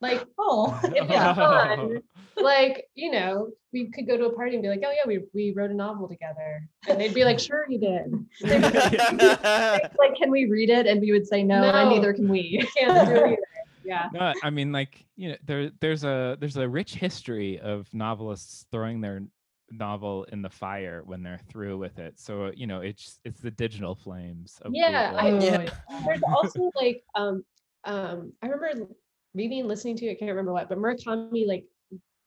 [0.00, 2.00] Like, oh, it'd be fun.
[2.36, 5.20] like, you know, we could go to a party and be like, oh yeah, we
[5.34, 6.68] we wrote a novel together.
[6.88, 8.26] And they'd be like, sure you did.
[9.98, 10.86] like, can we read it?
[10.86, 12.40] And we would say no, and neither can we.
[12.40, 13.38] You can't do it.
[13.84, 14.08] Yeah.
[14.12, 18.66] no, I mean, like you know, there there's a there's a rich history of novelists
[18.72, 19.22] throwing their
[19.70, 22.18] novel in the fire when they're through with it.
[22.18, 24.58] So you know, it's it's the digital flames.
[24.62, 25.70] Of Yeah, I- Yeah.
[26.04, 27.44] There's also like um
[27.84, 28.88] um I remember
[29.34, 31.64] reading, listening to, I can't remember what, but Murakami like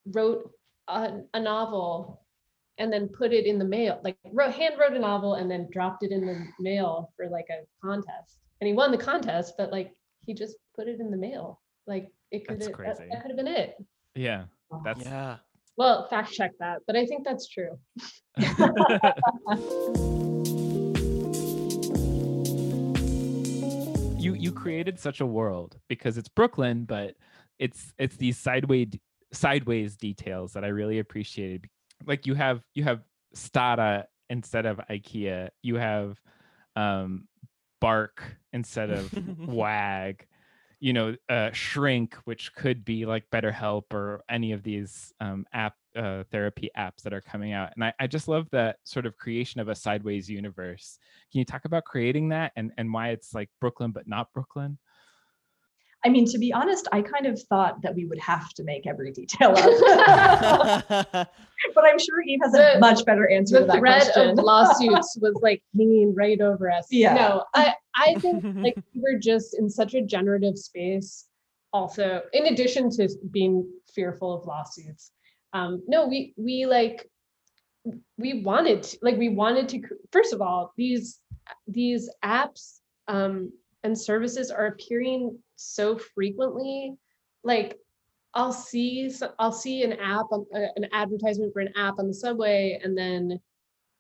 [0.06, 0.52] wrote
[0.88, 2.24] a, a novel
[2.78, 5.68] and then put it in the mail, like wrote, hand wrote a novel and then
[5.72, 8.40] dropped it in the mail for like a contest.
[8.62, 11.62] And he won the contest, but like he just put it in the mail.
[11.88, 13.08] Like it could that, crazy.
[13.12, 13.76] that could have been it.
[14.16, 14.46] Yeah,
[14.84, 15.38] that's Yeah.
[15.80, 17.80] Well, fact check that, but I think that's true.
[24.20, 27.16] you you created such a world because it's Brooklyn, but
[27.60, 28.90] it's it's these sideways
[29.32, 31.70] sideways details that I really appreciated.
[32.06, 33.00] Like you have you have
[33.34, 35.48] Stata instead of IKEA.
[35.64, 36.20] You have
[36.76, 37.30] um
[37.80, 39.14] bark instead of
[39.48, 40.28] wag
[40.80, 45.74] you know uh shrink which could be like betterhelp or any of these um app
[45.98, 49.18] uh, therapy apps that are coming out and I, I just love that sort of
[49.18, 50.98] creation of a sideways universe
[51.32, 54.78] can you talk about creating that and and why it's like brooklyn but not brooklyn
[56.06, 58.88] I mean, to be honest, I kind of thought that we would have to make
[58.88, 60.88] every detail up.
[61.76, 64.30] but I'm sure Eve has a The- much better answer The to that thread question.
[64.30, 66.88] of lawsuits was like hanging right over us.
[66.90, 67.16] Yeah.
[67.16, 71.26] No, I I think like we were just in such a generative space.
[71.72, 75.12] Also, in addition to being fearful of lawsuits,
[75.54, 77.10] um, no, we we like
[78.18, 79.82] we wanted to, like we wanted to.
[80.12, 81.20] First of all, these
[81.68, 83.52] these apps um,
[83.84, 86.96] and services are appearing so frequently.
[87.44, 87.78] Like
[88.34, 92.14] I'll see I'll see an app on- uh, an advertisement for an app on the
[92.14, 93.40] subway, and then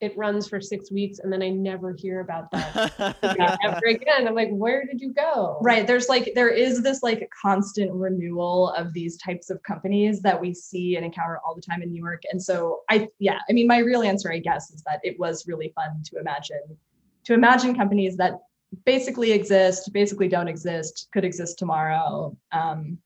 [0.01, 3.17] it runs for six weeks, and then I never hear about that
[3.63, 4.27] ever again.
[4.27, 5.59] I'm like, where did you go?
[5.61, 5.85] Right.
[5.85, 10.53] There's like there is this like constant renewal of these types of companies that we
[10.53, 12.23] see and encounter all the time in New York.
[12.31, 15.47] And so I yeah, I mean my real answer, I guess, is that it was
[15.47, 16.77] really fun to imagine
[17.25, 18.39] to imagine companies that
[18.85, 22.35] basically exist, basically don't exist, could exist tomorrow.
[22.53, 22.99] Um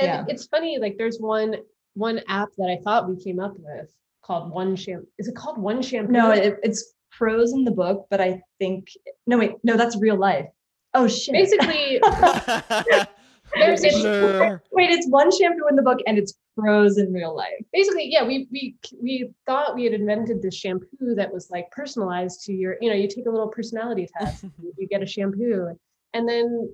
[0.00, 0.24] And yeah.
[0.26, 1.56] it's funny, like there's one
[1.94, 5.06] one app that I thought we came up with called One Shampoo.
[5.18, 6.12] Is it called One Shampoo?
[6.12, 8.88] no, it, it's prose in the book, but I think
[9.26, 10.46] no wait, no, that's real life.
[10.94, 11.32] Oh shit.
[11.34, 12.00] basically
[13.54, 14.62] there's a, Sure.
[14.72, 17.48] wait, it's one shampoo in the book and it's prose in real life.
[17.72, 22.44] basically yeah we we we thought we had invented this shampoo that was like personalized
[22.44, 24.44] to your you know you take a little personality test
[24.78, 25.68] you get a shampoo
[26.12, 26.68] and then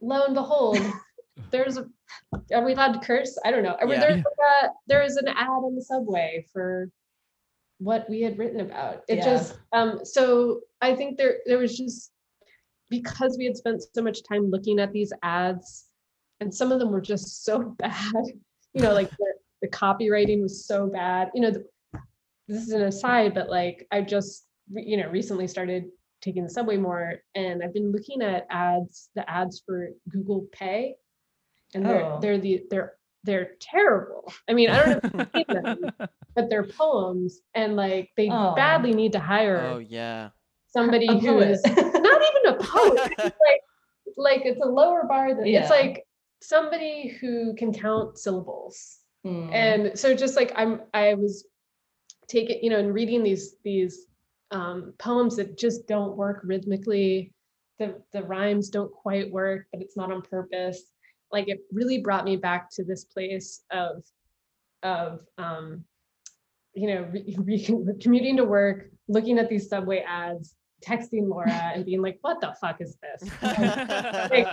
[0.00, 0.78] lo and behold
[1.50, 1.86] there's a
[2.52, 4.00] are we allowed to curse i don't know Yeah.
[4.00, 6.88] there's like a, there is an ad on the subway for
[7.78, 9.24] what we had written about it Yeah.
[9.24, 12.10] just um so i think there there was just
[12.90, 15.86] because we had spent so much time looking at these ads
[16.40, 18.12] and some of them were just so bad
[18.74, 21.64] you know like the, the copywriting was so bad you know the,
[22.48, 25.84] this is an aside but like i just you know recently started
[26.20, 30.94] taking the subway more and i've been looking at ads the ads for google pay
[31.74, 32.18] and they're Oh.
[32.20, 35.90] they're the they're they're terrible i mean i don't know if you've them
[36.34, 38.54] but they're poems and like they Oh.
[38.54, 40.30] badly need to hire Oh yeah.
[40.68, 41.50] somebody A who poet.
[41.50, 43.60] is not even a poet it's like
[44.16, 45.60] like it's a lower bar than Yeah.
[45.62, 46.04] it's like
[46.40, 49.50] somebody who can count syllables Hmm.
[49.52, 51.46] and so just like i'm i was
[52.26, 54.06] taking you know and reading these these
[54.50, 57.32] um, poems that just don't work rhythmically
[57.78, 60.82] the the rhymes don't quite work but it's not on purpose
[61.32, 64.02] like it really brought me back to this place of
[64.82, 65.84] of um
[66.74, 71.84] you know re- re- commuting to work looking at these subway ads texting laura and
[71.84, 73.30] being like what the fuck is this?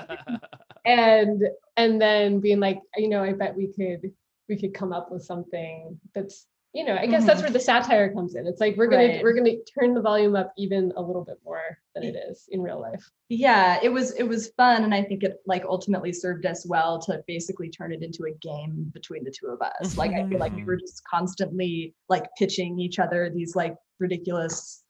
[0.86, 1.44] And
[1.76, 4.12] and then being like you know i bet we could
[4.48, 7.46] we could come up with something that's you know i guess that's Mhm.
[7.46, 8.46] where the satire comes in.
[8.46, 9.24] It's like we're gonna Right.
[9.24, 11.62] we're gonna turn the volume up even a little bit more
[11.96, 13.04] than it is in real life.
[13.30, 17.00] Yeah it was it was fun and i think it like ultimately served us well
[17.02, 19.98] to basically turn it into a game between the two of us.
[19.98, 24.84] Like i feel like we were just constantly like pitching each other these like ridiculous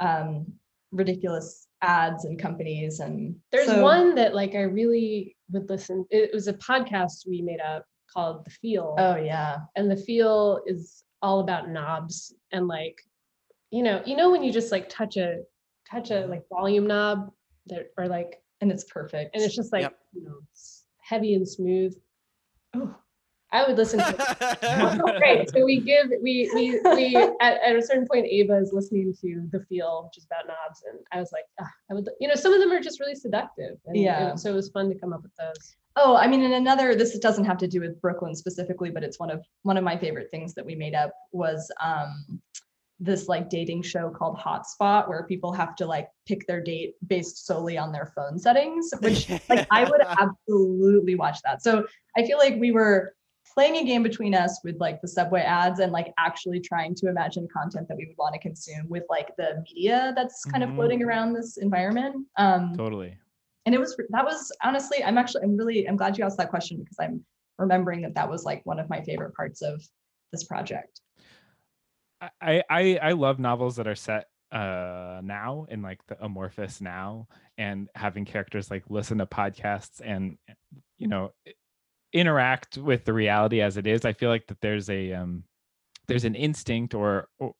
[0.00, 0.46] um
[0.90, 6.30] ridiculous ads and companies and there's so- one that like i really would listen it
[6.34, 8.94] was a podcast we made up called the feel.
[8.98, 9.56] Oh yeah.
[9.74, 13.00] And the feel is all about knobs and like
[13.70, 15.38] you know you know when you just like touch a
[15.90, 17.30] touch a like volume knob
[17.66, 19.98] that or like and it's perfect and it's just like Yep.
[20.14, 21.94] you know s- heavy and smooth
[22.74, 22.94] oh
[23.52, 24.16] i would listen to
[24.62, 28.72] it great so we give we we we at, at a certain point ava is
[28.72, 32.08] listening to the feel which is about knobs and i was like ah, i would
[32.20, 34.30] you know some of them are just really seductive and, Yeah.
[34.30, 36.94] and so it was fun to come up with those Oh, I mean, in another,
[36.94, 39.96] this doesn't have to do with Brooklyn specifically, but it's one of one of my
[39.96, 42.40] favorite things that we made up was um
[43.00, 47.46] this like dating show called Hotspot where people have to like pick their date based
[47.46, 51.62] solely on their phone settings, which like I would absolutely watch that.
[51.62, 51.84] So
[52.16, 53.14] I feel like we were
[53.54, 57.08] playing a game between us with like the subway ads and like actually trying to
[57.08, 60.68] imagine content that we would want to consume with like the media that's kind Mhm.
[60.70, 62.24] of floating around this environment.
[62.38, 63.18] Um, Totally.
[63.66, 66.50] And it was that was honestly i'm actually i'm really i'm glad you asked that
[66.50, 67.24] question because i'm
[67.58, 69.80] remembering that that was like one of my favorite parts of
[70.32, 71.00] this project.
[72.40, 77.26] I, I I love novels that are set uh now in like the amorphous now
[77.56, 80.36] and having characters like listen to podcasts and
[80.98, 81.32] you know
[82.12, 84.04] interact with the reality as it is.
[84.04, 85.44] I feel like that there's a um
[86.06, 87.54] there's an instinct or or,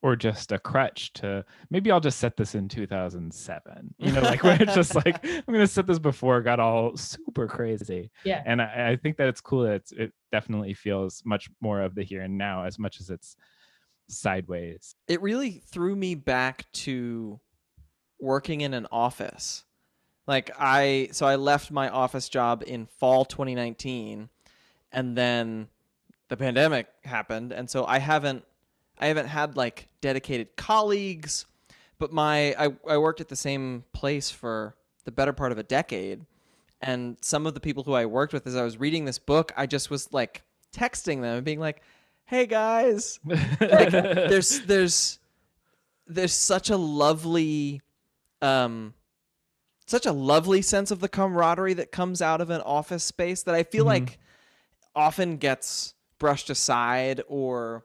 [0.00, 4.42] or just a crutch to maybe i'll just set this in 2007 you know like
[4.42, 8.42] where it's just like i'm gonna set this before it got all super crazy Yeah.
[8.46, 11.94] and i, I think that it's cool that it's, it definitely feels much more of
[11.94, 13.36] the here and now as much as it's
[14.08, 17.40] sideways it really threw me back to
[18.22, 19.64] working in an office.
[20.28, 24.28] Like I so I left my office job in fall 2019
[24.92, 25.66] and then
[26.28, 28.44] the pandemic happened and so I haven't
[28.98, 31.46] I haven't had like dedicated colleagues
[31.98, 34.74] but my I, I worked at the same place for
[35.04, 36.24] the better part of a decade
[36.80, 39.52] and some of the people who I worked with as I was reading this book
[39.56, 40.42] I just was like
[40.74, 41.82] texting them and being like
[42.24, 45.18] hey guys like there's there's
[46.06, 47.80] there's such a lovely
[48.40, 48.94] um
[49.86, 53.54] such a lovely sense of the camaraderie that comes out of an office space that
[53.54, 53.88] I feel Mhm.
[53.88, 54.18] like
[54.94, 57.84] often gets brushed aside or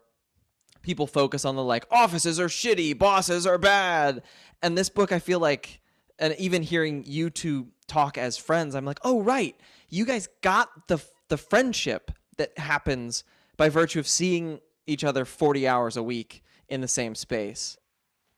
[0.88, 4.24] people focus on the like offices are shitty, bosses are bad.
[4.64, 5.82] And this book I feel like
[6.18, 9.54] and even hearing you two talk as friends, I'm like, "Oh right.
[9.90, 13.26] You guys got the the friendship that happens
[13.58, 17.78] by virtue of seeing each other 40 hours a week in the same space."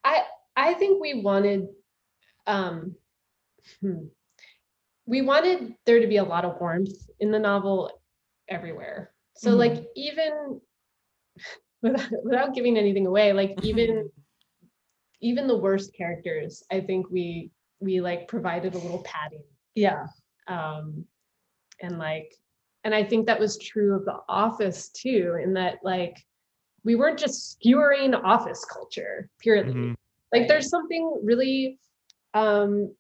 [0.04, 0.24] I
[0.56, 1.68] I think we wanted
[2.48, 2.96] um
[3.80, 4.08] hmm,
[5.06, 7.92] we wanted there to be a lot of warmth in the novel
[8.48, 9.12] everywhere.
[9.36, 10.60] So like even
[11.84, 14.10] without without giving anything away, like even
[15.22, 19.44] even the worst characters, I think we we like provided a little padding.
[19.76, 20.06] yeah
[20.48, 21.06] Um
[21.82, 22.34] and like
[22.84, 26.18] and I think that was true of the office too, in that like
[26.84, 29.96] we weren't just skewering office culture purely Mhm.
[30.34, 31.78] like there's something really
[32.34, 32.94] um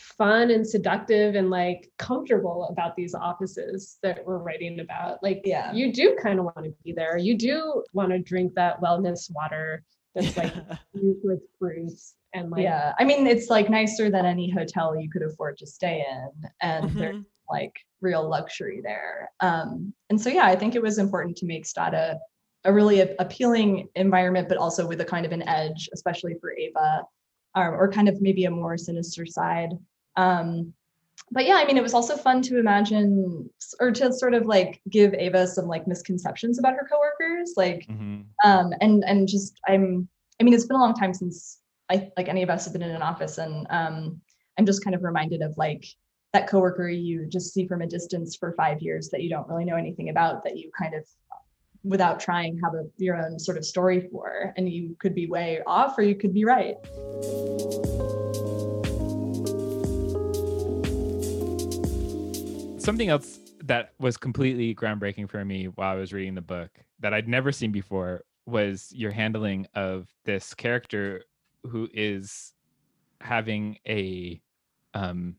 [0.00, 5.22] fun and seductive and like comfortable about these offices that we're writing about.
[5.22, 5.72] Like Yeah.
[5.72, 7.16] you do kind of want to be there.
[7.18, 9.84] You do want to drink that wellness water
[10.14, 10.54] that's like
[10.94, 12.94] used with fruits and like yeah.
[12.98, 16.90] I mean it's like nicer than any hotel you could afford to stay in and
[16.90, 17.24] there's Mhm.
[17.50, 19.30] like real luxury there.
[19.40, 22.18] Um and so yeah i think it was important to make stata
[22.64, 26.52] a really a- appealing environment but also with a kind of an edge especially for
[26.56, 27.02] ava
[27.54, 29.70] um, or kind of maybe a more sinister side
[30.18, 30.72] um
[31.30, 33.48] but yeah i mean it was also fun to imagine
[33.80, 38.24] or to sort of like give ava some like misconceptions about her coworkers like Mhm.
[38.44, 40.08] um and and just i'm
[40.40, 41.60] i mean it's been a long time since
[41.90, 44.20] i like any of us have been in an office and um
[44.58, 45.84] i'm just kind of reminded of like
[46.34, 49.64] that coworker you just see from a distance for five years that you don't really
[49.64, 51.04] know anything about that you kind of
[51.84, 55.62] without trying have a your own sort of story for and you could be way
[55.66, 56.76] off or you could be right
[62.88, 66.70] something else that was completely groundbreaking for me while I was reading the book
[67.00, 71.22] that I'd never seen before was your handling of this character
[71.64, 72.54] who is
[73.20, 74.40] having a
[74.94, 75.36] um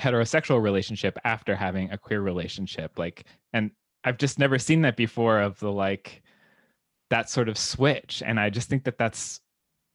[0.00, 3.70] heterosexual relationship after having a queer relationship like and
[4.02, 6.24] I've just never seen that before of the like
[7.08, 9.40] that sort of switch and I just think that that's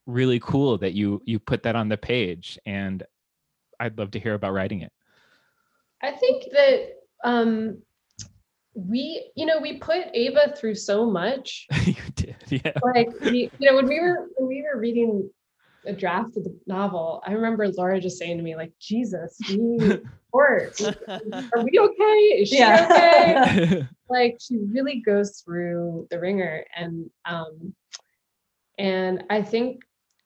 [0.06, 3.04] really cool that you you put that on the page and
[3.82, 4.94] I'd love to hear about writing it
[6.02, 6.90] I think that
[7.24, 7.82] um
[8.74, 11.68] we you know we put Ava through so much.
[11.86, 12.74] You did, yeah.
[12.96, 15.30] like we, you know when we were when we were reading
[15.86, 19.58] a draft of the novel i remember laura just saying to me like jesus we
[19.58, 20.80] need support
[21.10, 22.18] are we okay?
[22.42, 23.88] Is she okay?
[24.10, 27.74] Like she really goes through the ringer and um
[28.78, 29.82] and i think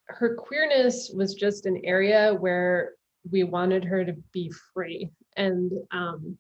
[0.08, 2.94] her queerness was just an area where
[3.32, 5.10] we wanted her to be free.
[5.38, 6.38] And um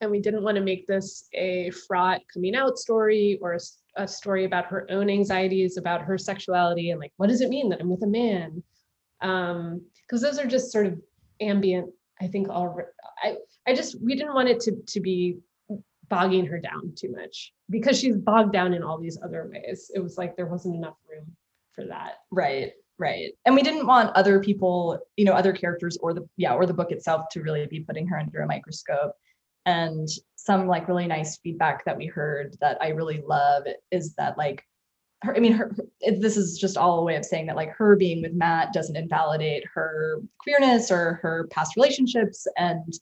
[0.00, 3.58] and we didn't want to make this a fraught coming out story or
[3.96, 7.68] a story about her own anxieties about her sexuality and like what does it mean
[7.68, 8.62] that i'm with a man?
[9.20, 11.00] Um because those are just sort of
[11.40, 11.90] ambient
[12.20, 12.78] i think all
[13.22, 13.36] i
[13.66, 15.38] i just we didn't want it to to be
[16.08, 19.90] bogging her down too much because she's bogged down in all these other ways.
[19.94, 21.34] It was like there wasn't enough room
[21.74, 22.18] for that.
[22.30, 26.54] Right right and we didn't want other people you know other characters or the yeah
[26.54, 29.12] or the book itself to really be putting her under a microscope
[29.66, 34.36] and some like really nice feedback that we heard that I really love is that
[34.36, 34.62] like
[35.22, 35.74] her, I mean, her,
[36.18, 38.96] this is just all a way of saying that like her being with Matt doesn't
[38.96, 42.46] invalidate her queerness or her past relationships.
[42.58, 42.92] And,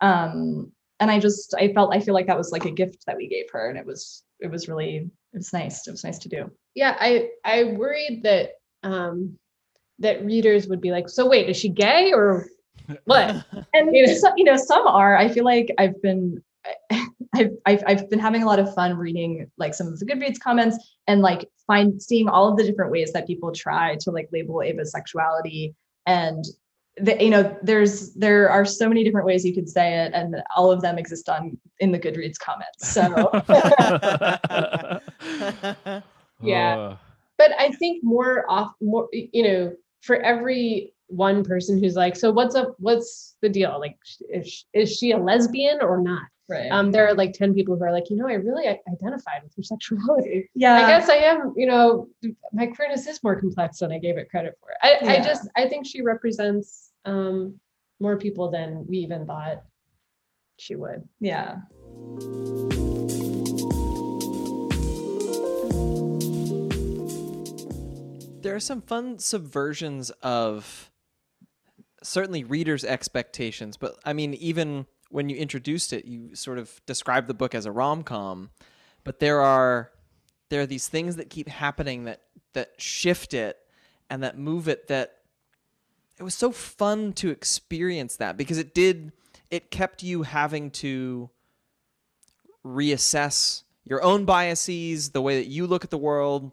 [0.00, 3.16] um, and I just, I felt, I feel like that was like a gift that
[3.16, 5.86] we gave her and it was, it was really, it was nice.
[5.86, 6.50] It was nice to do.
[6.74, 6.96] Yeah.
[6.98, 8.52] I, I worried that,
[8.82, 9.38] um,
[9.98, 12.46] that readers would be like, so wait, is she gay or
[13.04, 13.44] what?
[13.74, 16.42] And you know, so, you know, some are, I feel like I've been,
[17.34, 20.40] I've, I've, I've been having a lot of fun reading like some of the Goodreads
[20.40, 24.28] comments and like find seeing all of the different ways that people try to like
[24.32, 25.74] label Ava's sexuality
[26.06, 26.44] and
[26.98, 30.34] the, you know there's there are so many different ways you could say it and
[30.56, 33.30] all of them exist on in the Goodreads comments so
[36.40, 36.76] Yeah.
[36.76, 36.98] Ugh.
[37.38, 39.72] But I think more off more you know
[40.02, 43.78] for every one person who's like so what's up what's the deal?
[43.78, 43.96] Like
[44.32, 46.22] is, is she a lesbian or not?
[46.48, 46.70] Right.
[46.70, 49.54] Um there are like 10 people who are like you know I really identified with
[49.56, 50.48] her sexuality.
[50.54, 50.74] Yeah.
[50.74, 52.08] I guess I am you know
[52.52, 54.70] my queerness is more complex than I gave it credit for.
[54.82, 57.58] I, I just I think she represents um
[58.00, 59.62] more people than we even thought
[60.58, 61.06] she would.
[61.20, 61.56] Yeah
[68.46, 70.92] there are some fun subversions of
[72.00, 77.26] certainly readers' expectations, but I mean, even when you introduced it, you sort of described
[77.26, 78.50] the book as a rom com,
[79.02, 79.90] but there are
[80.48, 82.22] there are these things that keep happening that
[82.52, 83.56] that shift it
[84.08, 85.16] and that move it that
[86.16, 89.10] it was so fun to experience that because it did
[89.50, 91.30] it kept you having to
[92.64, 96.52] reassess your own biases, the way that you look at the world,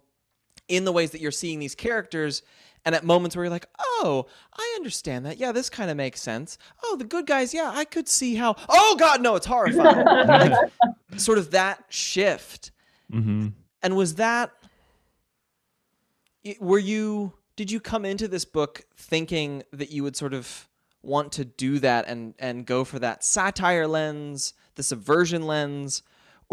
[0.67, 2.41] in the ways that you're seeing these characters
[2.85, 5.37] and at moments where you're like oh i understand that.
[5.37, 6.57] Yeah this kind of makes sense.
[6.83, 10.05] Oh the good guys yeah i could see how oh god no it's horrifying.
[10.27, 10.71] Like,
[11.17, 12.71] sort of that shift.
[13.11, 13.53] Mhm.
[13.81, 14.51] and was that
[16.59, 20.67] were you did you come into this book thinking that you would sort of
[21.03, 26.01] want to do that and and go for that satire lens the subversion lens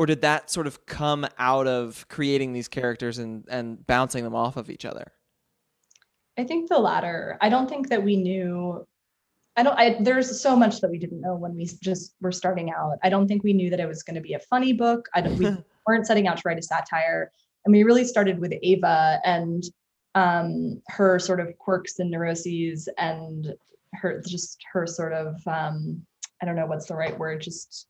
[0.00, 4.34] or did that sort of come out of creating these characters and and bouncing them
[4.34, 5.12] off of each other
[6.40, 7.36] I think the latter.
[7.42, 8.86] I don't think that we knew.
[9.56, 9.78] I don't.
[9.78, 12.98] I, there's so much that we didn't know when we just were starting out.
[13.02, 15.06] I don't think we knew that it was going to be a funny book.
[15.14, 15.36] I don't.
[15.36, 15.54] We
[15.86, 17.30] weren't setting out to write a satire,
[17.64, 19.62] and we really started with Ava and
[20.14, 23.54] um, her sort of quirks and neuroses, and
[23.94, 26.00] her just her sort of um,
[26.40, 27.42] I don't know what's the right word.
[27.42, 27.86] Just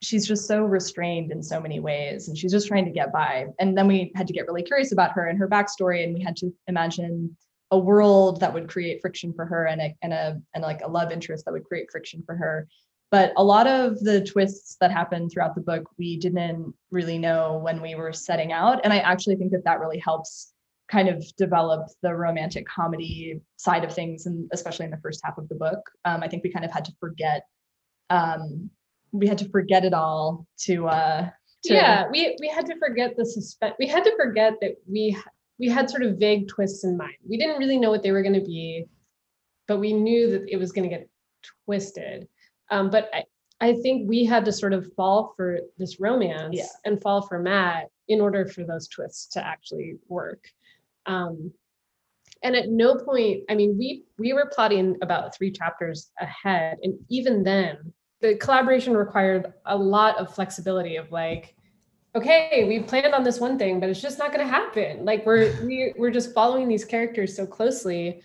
[0.00, 3.46] she's just so restrained in so many ways and she's just trying to get by.
[3.58, 6.22] And then we had to get really curious about her and her backstory and we
[6.22, 7.36] had to imagine
[7.70, 10.88] a world that would create friction for her and a and a and like a
[10.88, 12.68] love interest that would create friction for her.
[13.10, 17.58] But a lot of the twists that happened throughout the book we didn't really know
[17.58, 18.80] when we were setting out.
[18.84, 20.52] And i actually think that that really helps
[20.90, 25.38] kind of develop the romantic comedy side of things and especially in the first half
[25.38, 25.80] of the book.
[26.04, 27.46] Um, i think we kind of had to forget
[28.10, 28.70] um,
[29.14, 31.28] we had to forget it all to uh
[31.62, 35.16] to, yeah we we had to forget the suspense we had to forget that we
[35.58, 37.14] we had sort of vague twists in mind.
[37.28, 38.86] We didn't really know what they were going to be
[39.66, 41.08] but we knew that it was going to get
[41.64, 42.28] twisted.
[42.70, 43.24] Um, but I,
[43.60, 46.66] I think we had to sort of fall for this romance Yeah.
[46.84, 50.44] and fall for matt in order for those twists to actually work.
[51.06, 51.52] Um,
[52.42, 56.94] and at no point i mean we we were plotting about three chapters ahead and
[57.08, 57.92] even then
[58.24, 61.54] the collaboration required a lot of flexibility of like
[62.14, 65.04] okay we planned on this one thing but it's just not going to happen.
[65.04, 68.22] Like we're we, we're just following these characters so closely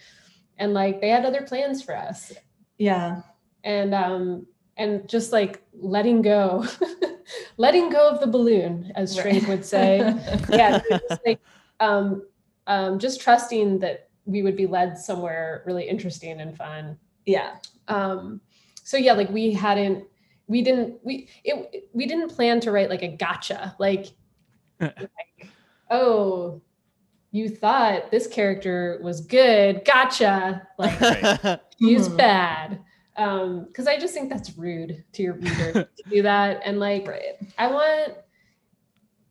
[0.57, 2.31] and like they had other plans for us.
[2.77, 3.23] Yeah.
[3.65, 4.47] And um
[4.77, 6.65] and just like letting go
[7.57, 9.97] letting go of the balloon as Strange would say.
[10.49, 11.41] Yeah just like
[11.81, 12.23] um
[12.67, 16.97] um just trusting that we would be led somewhere really interesting and fun.
[17.25, 17.57] Yeah.
[17.89, 18.39] Um
[18.89, 20.03] so yeah like we hadn't
[20.47, 24.07] we didn't we it we didn't plan to write like a gotcha like,
[24.79, 25.47] like,
[25.91, 26.59] oh
[27.31, 30.99] you thought this character was good gotcha like
[31.77, 32.17] he's Mhm.
[32.17, 32.79] bad
[33.15, 37.07] um because i just think that's rude to your reader to do that and like
[37.07, 38.13] right I want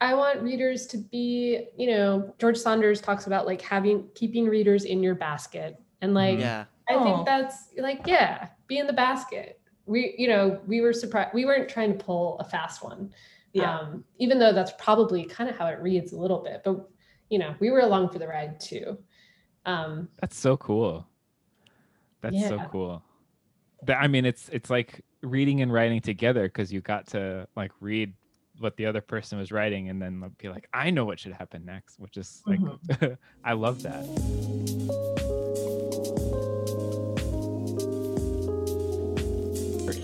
[0.00, 4.84] I want readers to be, you know, George Saunders talks about like having keeping readers
[4.84, 5.76] in your basket.
[6.00, 7.02] And like yeah I Oh.
[7.02, 9.60] think that's like, yeah, be in the basket.
[9.86, 13.12] We, you know, we were surprised we weren't trying to pull a fast one.
[13.52, 16.88] yeah Um, even though that's probably kind of how it reads a little bit, but
[17.30, 18.98] you know, we were along for the ride too.
[19.66, 21.06] Um, That's so cool.
[22.22, 23.02] That's so cool.
[23.84, 27.70] That I mean, it's it's like reading and writing together because you got to like
[27.80, 28.12] read
[28.58, 31.64] what the other person was writing and then be like, I know what should happen
[31.64, 32.60] next, which is like,
[33.44, 35.17] I love that.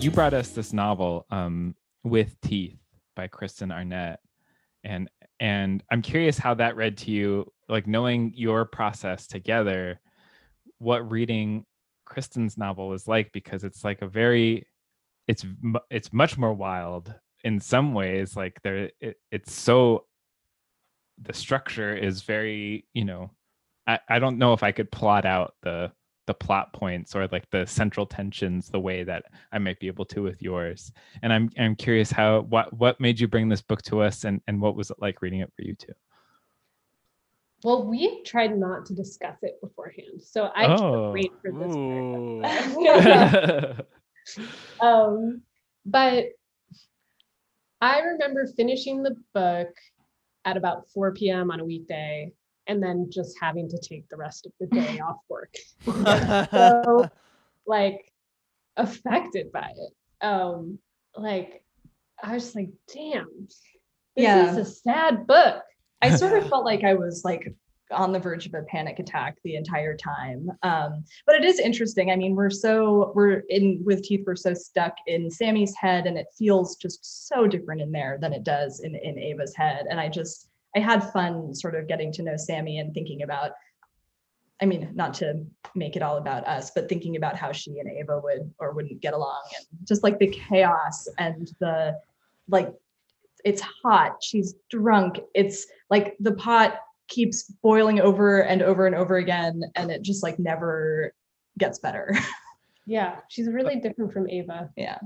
[0.05, 2.77] You brought us this novel, um, with Teeth
[3.15, 4.19] by Kristen Arnett.
[4.83, 9.99] And and I'm curious how that read to you, like knowing your process together,
[10.77, 11.65] what reading
[12.05, 14.67] Kristen's novel is like because it's like a very
[15.27, 15.43] it's
[15.89, 17.11] it's much more wild
[17.43, 20.05] in some ways like there it, it's so
[21.19, 23.31] the structure is very you know
[23.87, 25.91] I, I don't know if i could plot out the
[26.25, 30.05] the plot points or like the central tensions the way that I might be able
[30.05, 30.91] to with yours.
[31.21, 34.41] And I'm I'm curious how what what made you bring this book to us and
[34.47, 35.93] and what was it like reading it for you too?
[37.63, 40.77] Well, we tried not to discuss it beforehand, so I oh.
[40.77, 41.51] can't wait for
[43.65, 44.35] this.
[44.81, 45.41] um,
[45.85, 46.25] but
[47.81, 49.69] I remember finishing the book
[50.45, 51.49] at about 4 p.m.
[51.49, 52.31] on a weekday
[52.67, 55.53] and then just having to take the rest of the day off work.
[56.51, 57.09] so
[57.65, 58.11] like
[58.77, 60.25] affected by it.
[60.25, 60.79] Um
[61.15, 61.63] like
[62.23, 64.51] I was like, damn, this yeah.
[64.51, 65.63] is a sad book.
[66.01, 67.53] I sort of felt like I was like
[67.91, 70.49] on the verge of a panic attack the entire time.
[70.63, 72.11] Um, but it is interesting.
[72.11, 76.17] I mean, we're so we're in with teeth, we're so stuck in Sammy's head, and
[76.17, 79.85] it feels just so different in there than it does in in Ava's head.
[79.89, 83.51] And I just I had fun sort of getting to know Sammy and thinking about,
[84.61, 87.89] I mean, not to make it all about us, but thinking about how she and
[87.89, 91.97] Ava would or wouldn't get along and just like the chaos and the
[92.47, 92.73] like
[93.43, 99.17] it's hot, she's drunk, it's like the pot keeps boiling over and over and over
[99.17, 101.13] again and it just like never
[101.57, 102.15] gets better.
[102.85, 104.69] Yeah, she's really different from Ava.
[104.75, 104.99] Yeah.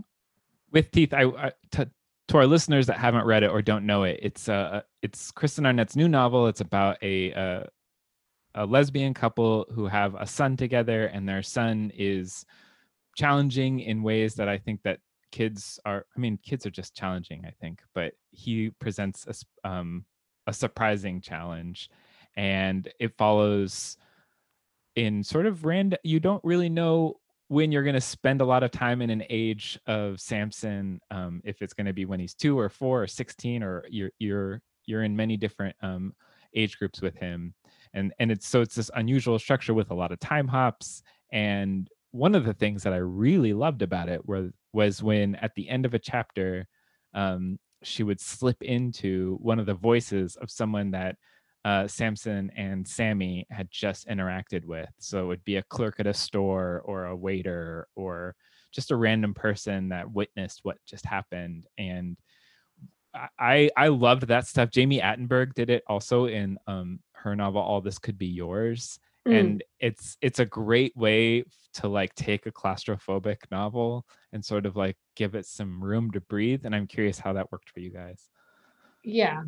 [0.72, 1.90] With teeth, I, I to,
[2.30, 5.66] to our listeners that haven't read it or don't know it, it's uh it's Kristen
[5.66, 6.48] Arnett's new novel.
[6.48, 7.64] It's about a uh,
[8.56, 12.46] a lesbian couple who have a son together, and their son is
[13.16, 15.00] challenging in ways that I think that
[15.32, 16.06] kids are.
[16.16, 17.46] I mean, kids are just challenging.
[17.46, 20.06] I think, but he presents a um,
[20.48, 21.90] a surprising challenge,
[22.36, 23.98] and it follows
[24.96, 26.00] in sort of random.
[26.04, 27.20] You don't really know
[27.50, 31.42] when you're going to spend a lot of time in an age of Samson, um,
[31.44, 34.62] if it's going to be when he's two or four or 16, or you're, you're,
[34.86, 36.14] you're in many different um,
[36.56, 37.56] age groups with him.
[37.96, 41.02] And, and it's, so it's this unusual structure with a lot of time hops.
[41.32, 45.56] And one of the things that I really loved about it was, was when at
[45.56, 46.68] the end of a chapter,
[47.16, 51.16] um, she would slip into one of the voices of someone that
[51.66, 54.90] uh, Samson and Sammy had just interacted with.
[55.00, 58.36] So it would be a clerk at a store or a waiter or
[58.72, 61.66] just a random person that witnessed what just happened.
[61.78, 62.18] And
[63.40, 64.70] I I loved that stuff.
[64.70, 69.00] Jami Attenberg did it also in um, her novel All This Could Be Yours.
[69.28, 69.40] Mm.
[69.40, 71.44] And it's it's a great way
[71.74, 76.22] to like take a claustrophobic novel and sort of like give it some room to
[76.22, 76.62] breathe.
[76.66, 78.30] And I'm curious how that worked for you guys.
[79.04, 79.44] Yeah,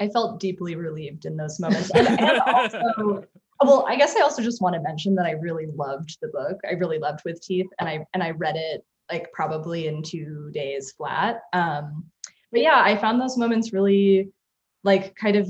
[0.00, 1.90] I felt deeply relieved in those moments.
[1.90, 3.24] And, and also,
[3.62, 6.58] well, I guess I also just want to mention that I really loved the book.
[6.68, 10.50] I really loved With Teeth, and I and I read it like probably in two
[10.52, 11.42] days flat.
[11.52, 12.04] Um,
[12.50, 14.30] but yeah, I found those moments really
[14.82, 15.48] like kind of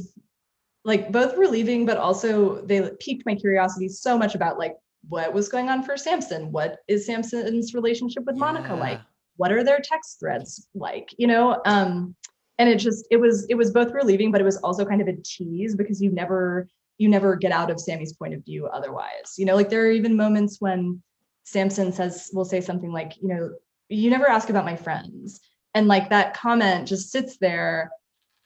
[0.84, 4.76] like both relieving, but also they piqued my curiosity so much about like
[5.08, 6.52] what was going on for Samson.
[6.52, 8.80] What is Samson's relationship with Monica yeah.
[8.80, 9.00] like?
[9.36, 11.08] What are their text threads like?
[11.18, 12.14] You know, um,
[12.58, 15.08] and it just it was it was both relieving but it was also kind of
[15.08, 19.34] a tease because you never you never get out of sammy's point of view otherwise.
[19.36, 21.02] You know like there are even moments when
[21.44, 23.50] samson says will say something like you know
[23.88, 25.40] you never ask about my friends.
[25.74, 27.90] And like that comment just sits there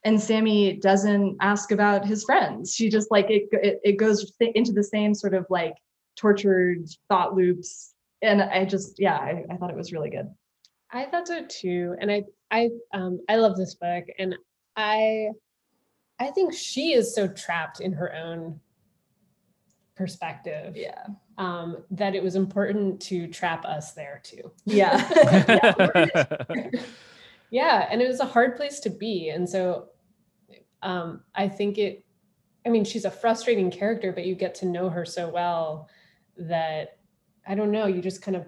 [0.04, 2.74] and sammy doesn't ask about his friends.
[2.74, 5.74] She just like it it, it goes into the same sort of like
[6.16, 7.92] tortured thought loops.
[8.22, 10.28] And i just yeah I, I thought it was really good
[10.90, 14.34] I thought so too, and I I um I love this book, and
[14.76, 15.28] I
[16.18, 18.60] I think she is so trapped in her own
[19.94, 20.76] perspective.
[20.76, 21.04] Yeah.
[21.36, 24.50] Um, that it was important to trap us there too.
[24.64, 24.96] Yeah.
[27.50, 29.88] yeah, and it was a hard place to be, and so
[30.82, 32.04] um, I think it.
[32.66, 35.88] I mean, she's a frustrating character, but you get to know her so well
[36.36, 36.98] that
[37.46, 37.86] I don't know.
[37.86, 38.46] You just kind of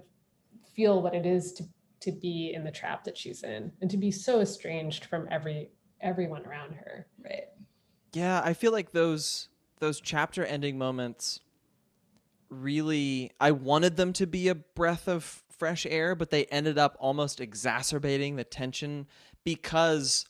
[0.74, 1.64] feel what it is to
[2.00, 5.70] to be in the trap that she's in and to be so estranged from every
[6.00, 7.06] everyone around her.
[7.22, 7.44] Right.
[8.12, 9.48] Yeah i feel like those
[9.78, 11.40] those chapter ending moments
[12.48, 16.96] really i wanted them to be a breath of fresh air, but they ended up
[16.98, 19.06] almost exacerbating the tension
[19.44, 20.24] because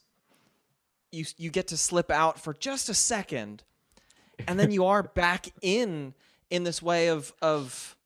[1.12, 3.62] you you get to slip out for just a second
[4.48, 6.14] and then you are back in
[6.50, 7.96] in this way of of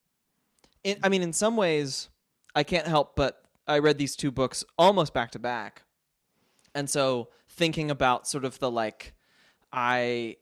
[0.85, 2.11] in, I mean in some ways
[2.55, 5.83] I can't help but I read these two books almost back to back.
[6.75, 9.15] And so thinking about sort of the like
[9.73, 10.37] I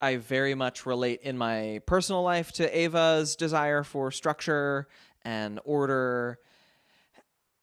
[0.00, 4.88] I very much relate in my personal life to Ava's desire for structure
[5.24, 6.38] and order.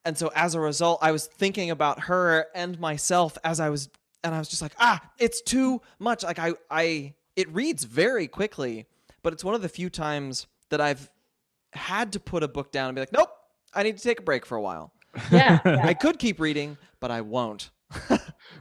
[0.06, 3.90] And so as a result, I was thinking about her and myself as I was
[4.24, 8.28] and I was just like, "Ah, it's too much." Like I I it reads very
[8.28, 8.86] quickly,
[9.24, 11.10] but it's one of the few times that I've
[11.74, 13.32] had to put a book down and be like, "Nope,
[13.74, 14.94] I need to take a break for a while."
[15.32, 15.60] Yeah.
[15.84, 17.72] I could keep reading, but I won't.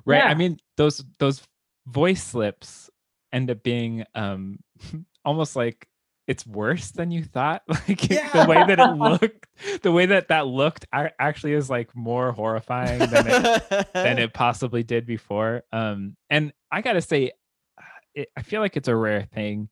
[0.05, 1.43] right i mean those those
[1.87, 2.91] voice slips
[3.33, 4.59] end up being um
[5.25, 5.87] almost like
[6.27, 9.47] it's worse than you thought like the way that it looked
[9.83, 14.83] the way that that looked actually is like more horrifying than it than it possibly
[14.83, 17.31] did before um and i gotta say
[17.79, 17.83] uh,
[18.15, 19.69] it, i feel like it's a rare thing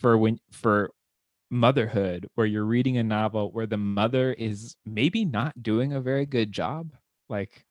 [0.00, 0.90] for when for
[1.50, 6.26] motherhood where you're reading a novel where the mother is maybe not doing a very
[6.26, 6.92] good job
[7.28, 7.64] like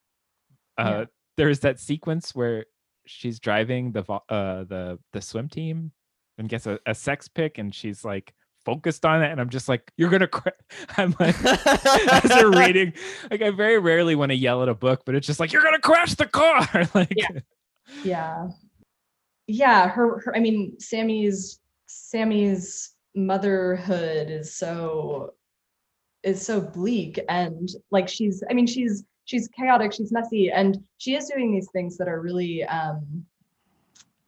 [0.78, 1.06] uh Yeah.
[1.38, 2.66] there's that sequence where
[3.06, 5.92] she's driving the uh the the swim team
[6.40, 8.34] and gets a, a sex pick and she's like
[8.66, 10.52] focused on it and i'm just like you're gonna cry
[10.98, 12.92] i'm like as you're reading
[13.32, 15.64] like i very rarely want to yell at a book but it's just like you're
[15.64, 17.30] gonna crash the car like Yeah.
[18.04, 18.48] yeah
[19.48, 25.34] yeah her, her i mean sammy's sammy's motherhood is so
[26.24, 31.16] is so bleak and like she's i mean she's she's chaotic she's messy and she
[31.16, 33.26] is doing these things that are really um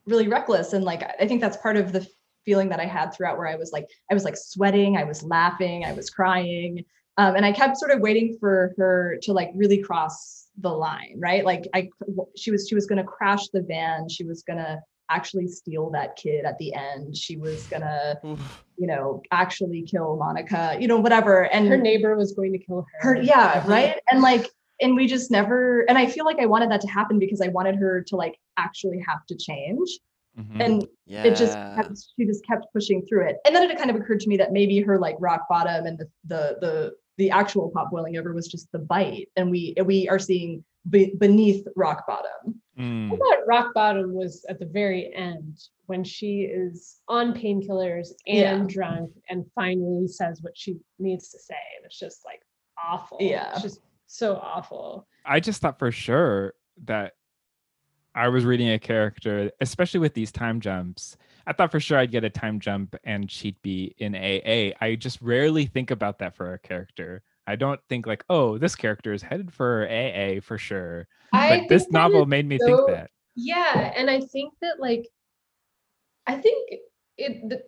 [0.05, 0.73] really reckless.
[0.73, 2.05] And like i think that's part of the
[2.45, 5.23] feeling that i had throughout where i was like i was like sweating i was
[5.23, 6.83] laughing i was crying.
[7.17, 11.15] Um, and i kept sort of waiting for her to like really cross the line
[11.17, 11.45] right?
[11.45, 11.89] Like i
[12.35, 14.09] she was she was going to crash the van.
[14.09, 14.79] She was going to
[15.10, 17.16] actually steal that kid at the end.
[17.16, 18.20] She was going to
[18.78, 21.43] you know actually kill monica you know whatever.
[21.53, 23.16] And her neighbor was going to kill her.
[23.16, 23.99] her yeah right?
[24.10, 24.49] and like
[24.82, 27.49] and we just never and i feel like i wanted that to happen because i
[27.49, 29.89] wanted her to like actually have to change.
[30.38, 30.64] Mhm.
[30.66, 31.24] and yeah.
[31.24, 33.38] it just kept, she just kept pushing through it.
[33.45, 35.97] And then it kind of occurred to me that maybe her like rock bottom and
[35.97, 39.28] the the the, the actual pot boiling over was just the bite.
[39.36, 43.11] And we we are seeing be, beneath rock bottom Mm.
[43.13, 48.38] I thought rock bottom was at the very end when she is on painkillers and
[48.38, 48.65] Yeah.
[48.67, 51.57] drunk and finally says what she needs to say.
[51.77, 52.41] And it's just like
[52.82, 53.17] awful.
[53.19, 53.51] Yeah.
[53.51, 55.07] It's just so awful.
[55.25, 56.53] I just thought for sure
[56.86, 57.13] that
[58.15, 61.17] I was reading a character, especially with these time jumps.
[61.45, 64.73] I thought for sure I'd get a time jump and she'd be in AA.
[64.80, 67.23] I just rarely think about that for a character.
[67.50, 71.08] I don't think like, oh, this character is headed for AA for sure.
[71.34, 73.10] I But this novel made me so- think that.
[73.36, 75.08] Yeah, and I think that like
[76.28, 76.74] I think
[77.18, 77.64] it the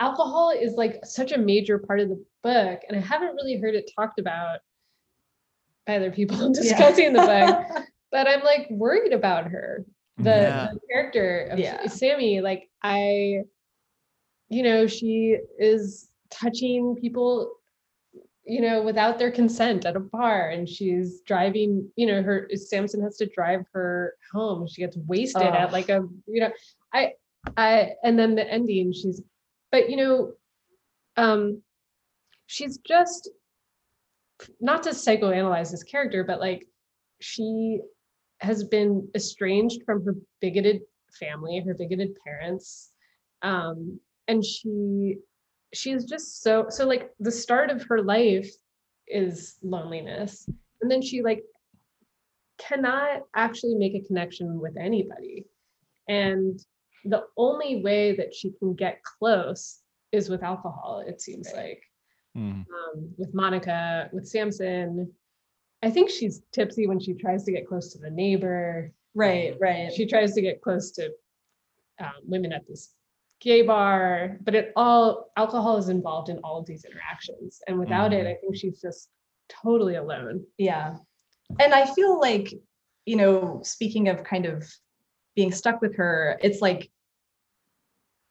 [0.00, 3.74] alcohol is like such a major part of the book, and I haven't really heard
[3.74, 4.58] it talked about
[5.86, 7.84] by other people discussing the book.
[8.12, 9.84] But I'm like worried about her,
[10.16, 10.68] the, Yeah.
[10.72, 11.86] the character of Yeah.
[11.88, 12.40] Sammy.
[12.40, 13.42] Like I,
[14.48, 17.55] you know, she is touching people
[18.46, 21.90] you know, without their consent at a bar, and she's driving.
[21.96, 24.66] You know, her Samson has to drive her home.
[24.68, 26.50] She gets wasted at like a, you know,
[26.94, 27.12] I,
[27.56, 28.92] I, and then the ending.
[28.92, 29.20] She's,
[29.72, 30.32] but you know,
[31.16, 31.62] um,
[32.46, 33.30] she's just
[34.60, 36.66] not to psychoanalyze this character, but like
[37.20, 37.80] she
[38.40, 40.82] has been estranged from her bigoted
[41.18, 42.92] family, her bigoted parents,
[43.42, 45.16] um, and she
[45.74, 48.50] she's just so so like the start of her life
[49.08, 50.48] is loneliness.
[50.80, 51.42] And then she like
[52.58, 55.46] cannot actually make a connection with anybody.
[56.08, 56.60] And
[57.04, 59.80] the only way that she can get close
[60.12, 61.82] is with alcohol it seems like.
[62.36, 62.66] Mm.
[62.68, 65.10] um, with monica with samson.
[65.82, 68.92] I think she's tipsy when she tries to get close to the neighbor.
[69.14, 69.90] Right right.
[69.92, 71.10] she tries to get close to
[71.98, 72.92] um, women at this
[73.40, 78.12] gay bar but it all alcohol is involved in all of these interactions and without
[78.12, 78.30] it Mhm.
[78.30, 79.08] i think she's just
[79.48, 80.96] totally alone Yeah.
[81.60, 82.52] And I feel like,
[83.04, 84.68] you know, speaking of kind of
[85.36, 86.90] being stuck with her, it's like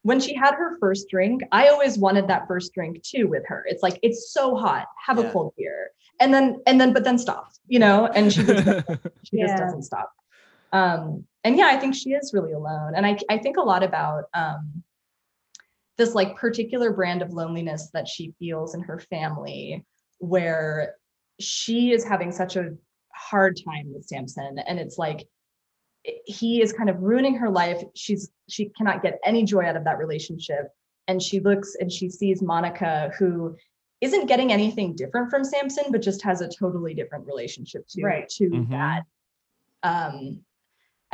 [0.04, 3.66] when she had her first drink, I always wanted that first drink too with her.
[3.68, 5.92] It's like, it's so hot, have a cold beer.
[6.20, 8.66] And then, and then, but then stop, you know, and she just,
[9.24, 9.58] she just Yeah.
[9.58, 10.12] doesn't stop.
[10.74, 12.94] Um, and yeah, I think she is really alone.
[12.96, 14.84] And I, I think a lot about um,
[15.98, 19.86] this like particular brand of loneliness that she feels in her family
[20.20, 20.96] where
[21.40, 22.72] she is having such a
[23.14, 25.28] hard time with Samson, and it's like
[26.26, 27.82] he is kind of ruining her life.
[27.96, 30.68] She's she cannot get any joy out of that relationship,
[31.08, 33.56] and she looks and she sees Monica, who
[34.02, 38.30] isn't getting anything different from Samson, but just has a totally different relationship to Right.
[38.30, 38.70] to Mhm.
[38.70, 39.04] that.
[39.84, 40.45] Um,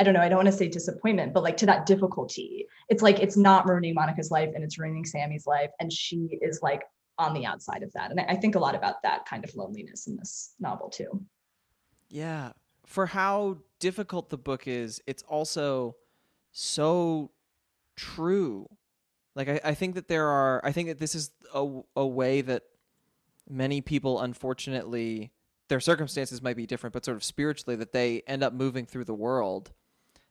[0.02, 0.20] I don't know.
[0.20, 2.66] I don't want to say disappointment, but like to that difficulty.
[2.88, 6.58] It's like it's not ruining Monica's life and it's ruining Sammy's life, and she is
[6.60, 6.82] like
[7.18, 8.10] on the outside of that.
[8.10, 11.24] And I, think a lot about that kind of loneliness in this novel too.
[12.08, 12.50] Yeah.
[12.84, 15.94] For how difficult the book is, it's also
[16.50, 17.30] so
[17.94, 18.68] true.
[19.36, 22.40] Like I, I think that there are I think that this is a, a way
[22.40, 22.64] that
[23.48, 25.30] many people unfortunately
[25.68, 29.04] their circumstances might be different, but sort of spiritually that they end up moving through
[29.04, 29.70] the world.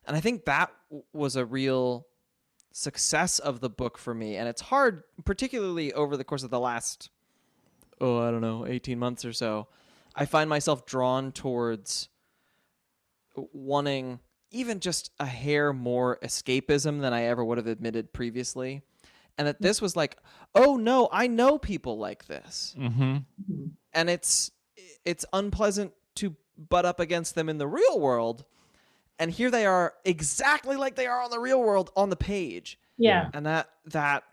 [0.06, 2.08] And I think that w- was a real
[2.72, 4.36] success of the book for me.
[4.36, 7.10] And it's hard, particularly over the course of the last,
[7.99, 9.68] oh, I don't know, 18 months or so.
[10.16, 12.10] I find myself drawn towards
[13.54, 14.20] wanting
[14.52, 18.82] even just a hair more escapism than I ever would have admitted previously.
[19.38, 20.18] And that this was like,
[20.54, 22.76] oh no, I know people like this.
[22.78, 23.18] Mm-hmm.
[23.93, 24.52] And it's
[25.06, 28.45] it's unpleasant to butt up against them in the real world.
[29.22, 32.80] And here they are exactly like they are on the real world on the page.
[32.97, 33.30] Yeah.
[33.36, 34.24] And that that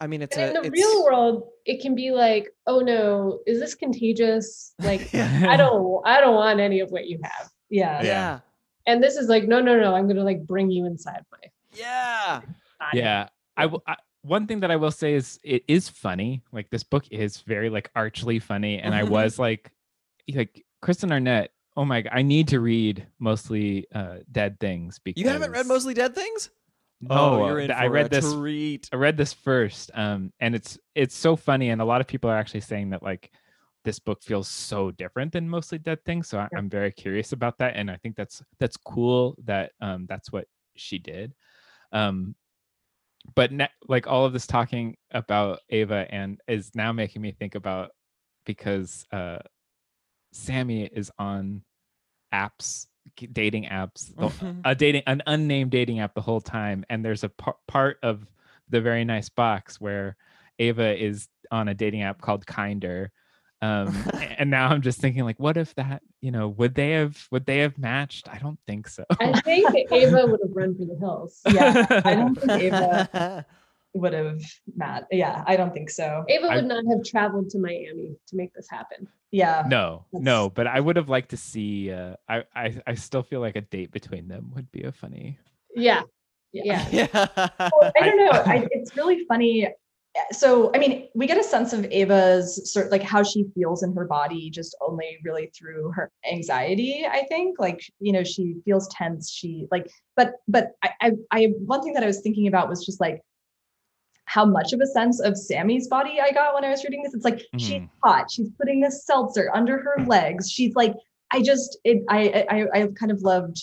[0.00, 2.78] I mean it's And a in the it's, real world, it can be like, oh
[2.78, 4.72] no, is this contagious?
[4.78, 7.50] Like, I don't, I don't want any of what you have.
[7.70, 8.02] Yeah.
[8.04, 8.40] Yeah.
[8.86, 11.38] And this is like, no, no, no, I'm gonna like bring you inside my
[11.72, 12.40] Yeah.
[12.78, 12.98] body.
[12.98, 13.28] Yeah.
[13.56, 16.42] I, will- I one thing that I will say is it is funny.
[16.52, 19.72] Like this book is very like archly funny, and I was like,
[20.32, 21.50] like Kristen Arnett.
[21.76, 22.04] Oh my!
[22.10, 26.50] I need to read mostly uh, Dead Things because You haven't read Mostly Dead Things?
[27.00, 28.32] No, oh, you're in I read this.
[28.32, 28.88] treat.
[28.92, 32.30] I read this first, um, and it's it's so funny, and a lot of people
[32.30, 33.30] are actually saying that like
[33.84, 36.28] this book feels so different than mostly Dead Things.
[36.28, 40.06] So I, I'm very curious about that, and I think that's that's cool that um,
[40.08, 40.46] that's what
[40.76, 41.34] she did.
[41.92, 42.36] Um,
[43.34, 47.54] but ne- like all of this talking about Ava and is now making me think
[47.54, 47.90] about
[48.46, 49.38] because uh,
[50.34, 51.62] Sammy is on
[52.32, 52.86] apps,
[53.32, 54.62] dating apps, the- Mhm.
[54.64, 58.26] a dating an unnamed dating app the whole time and there's a par- part of
[58.68, 60.16] the very nice box where
[60.58, 63.12] ava is on a dating app called kinder
[63.62, 63.86] um
[64.38, 67.44] and now i'm just thinking like what if that you know would they have would
[67.46, 70.96] they have matched i don't think so I think Ava would have run for the
[70.98, 71.40] hills.
[71.52, 71.86] Yeah.
[72.04, 73.44] I don't think Ava
[73.94, 74.40] would have
[74.76, 75.06] Matt.
[75.10, 76.24] Yeah, I don't think so.
[76.28, 79.08] Ava I- would not have traveled to Miami to make this happen.
[79.30, 79.64] Yeah.
[79.66, 83.24] no That's- no but i would have liked to see uh I, I i still
[83.24, 85.40] feel like a date between them would be a funny
[85.74, 86.02] Yeah.
[86.52, 86.86] Yeah.
[86.92, 87.08] yeah.
[87.58, 88.30] Well, I don't know.
[88.30, 89.66] I, it's really funny.
[90.30, 93.92] So, I mean, we get a sense of Ava's sort like how she feels in
[93.96, 97.04] her body just only really through her anxiety.
[97.10, 99.28] I think, like, you know, she feels tense.
[99.32, 102.86] She like, but, but I, I, I one thing that I was thinking about was
[102.86, 103.20] just like
[104.34, 107.14] how much of a sense of Sammy's body I got when I was reading this.
[107.14, 107.88] It's like she's Mhm.
[108.02, 108.28] hot.
[108.32, 110.50] She's putting this seltzer under her legs.
[110.50, 110.92] She's like,
[111.30, 113.56] I just, it, I, I, I kind of loved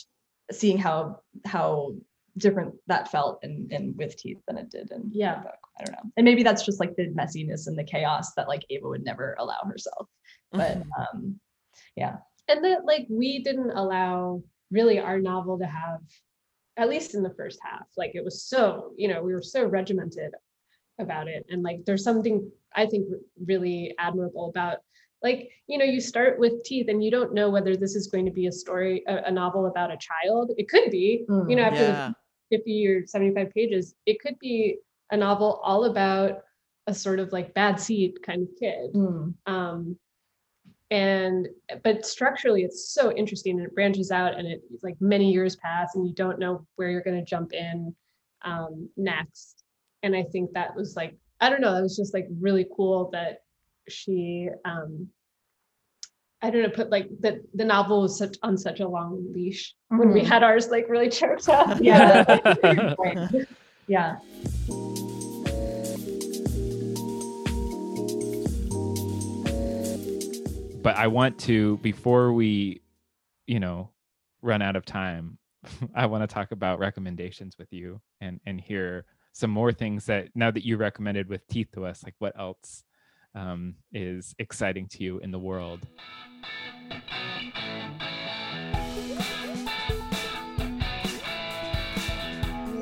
[0.49, 1.95] seeing how how
[2.38, 5.36] different that felt in, in with teeth than it did in Yeah.
[5.36, 5.59] the book.
[5.78, 6.11] I don't know.
[6.15, 9.36] And maybe that's just like the messiness and the chaos that like Ava would never
[9.39, 10.07] allow herself.
[10.53, 11.38] But um
[11.97, 12.17] yeah.
[12.47, 14.41] and that like we didn't allow
[14.72, 15.99] really our novel to have
[16.78, 19.65] at least in the first half like it was so you know we were so
[19.65, 20.32] regimented
[21.01, 21.45] about it.
[21.49, 23.05] And like there's something i think
[23.45, 24.77] really admirable about
[25.21, 28.25] like you know you start with teeth and you don't know whether this is going
[28.25, 30.51] to be a story a, a novel about a child.
[30.57, 31.25] It could be.
[31.27, 32.11] You know Mm, after yeah.
[32.49, 34.77] the 50 or 75 pages it could be
[35.11, 36.39] a novel all about
[36.87, 38.93] a sort of like bad seed kind of kid.
[38.93, 39.97] Mm, um
[40.89, 41.47] and
[41.83, 45.95] but structurally it's so interesting and it branches out and it like many years pass
[45.95, 47.95] and you don't know where you're going to jump in
[48.43, 49.61] um next
[50.03, 53.09] and i think that was like i don't know that was just like really cool
[53.11, 53.39] that
[53.89, 55.07] she um
[56.41, 59.75] i don't know put like that the novel was such on such a long leash
[59.89, 60.27] when we Mhm.
[60.27, 62.23] had ours like really choked up Yeah.
[63.87, 64.15] Yeah.
[70.83, 72.81] but I want to before we,
[73.47, 73.89] you know,
[74.41, 75.37] run out of time.
[75.95, 80.29] I want to talk about recommendations with you and and hear some more things that
[80.36, 82.84] now that you recommended with teeth to us, like what else
[83.36, 85.88] um, is exciting to you in the world.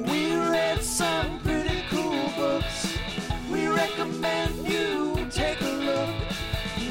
[0.07, 2.97] We read some pretty cool books.
[3.51, 6.15] We recommend you take a look.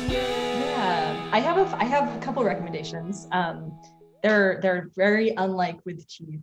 [0.08, 1.30] Yeah.
[1.32, 3.26] I have a I have a couple recommendations.
[3.32, 3.78] Um,
[4.22, 6.40] they're they're very unlike with teeth,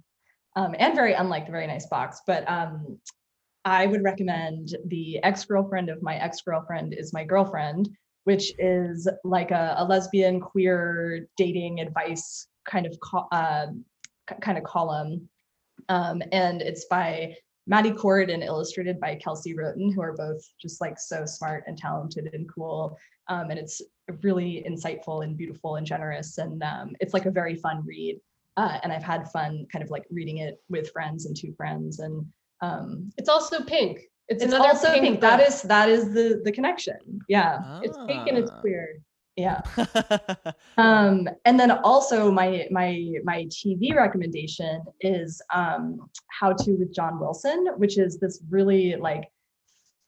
[0.56, 2.22] um, and very unlike the very nice box.
[2.26, 3.00] But um,
[3.66, 7.90] I would recommend the ex girlfriend of my ex girlfriend is my girlfriend,
[8.26, 13.68] which is like a, a lesbian queer dating advice kind of co- uh,
[14.28, 15.28] k- kind of column,
[15.90, 17.36] um, and it's by
[17.68, 21.78] Maddy Court and illustrated by Kelsey Wroten, who are both just like so smart and
[21.78, 22.98] talented and cool.
[23.28, 23.82] Um, and it's
[24.22, 26.38] really insightful and beautiful and generous.
[26.38, 28.20] And um, it's like a very fun read.
[28.58, 32.00] Uh, and I've had fun kind of like reading it with friends and two friends.
[32.00, 32.26] And
[32.62, 34.00] um, It's also pink.
[34.30, 35.04] It's, it's another also pink.
[35.04, 35.22] pink.
[35.22, 35.48] That book.
[35.50, 36.98] is that is the the connection.
[37.28, 38.60] Yeah, It's pink and it's Ah.
[38.62, 38.88] queer.
[39.36, 39.62] yeah.
[40.78, 42.92] Um, and then also my my
[43.24, 49.26] my TV recommendation is um, How to with John Wilson, which is this really like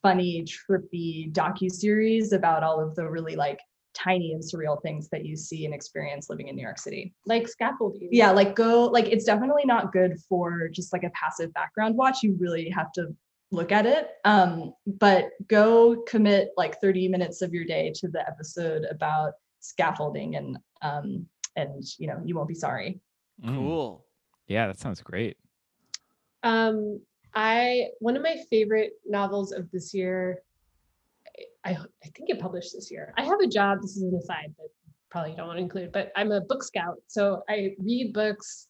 [0.01, 3.59] funny, trippy docu series about all of the really like
[3.97, 7.13] tiny and surreal things that you see and experience living in New York City.
[7.25, 8.09] Like scaffolding.
[8.11, 12.23] Yeah, like go like it's definitely not good for just like a passive background watch.
[12.23, 13.15] You really have to
[13.51, 14.09] look at it.
[14.25, 20.35] Um, but go commit like 30 minutes of your day to the episode about scaffolding
[20.35, 21.25] and um
[21.55, 22.99] and you know you won't be sorry.
[23.43, 23.55] Mm.
[23.55, 24.05] cool.
[24.47, 25.37] Yeah, that sounds great.
[26.43, 27.01] Um,
[27.33, 30.41] I one of my favorite novels of this year.
[31.67, 31.71] I
[32.05, 33.13] I think it published this year.
[33.17, 33.79] I have a job.
[33.81, 34.69] This is an aside that
[35.09, 38.67] probably you don't want to include, but I'm a book scout, so I read books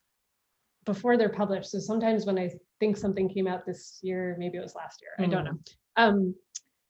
[0.84, 1.70] before they're published.
[1.70, 5.26] So sometimes when I think something came out this year, maybe it was last year.
[5.26, 5.58] I don't know.
[5.96, 6.34] Um,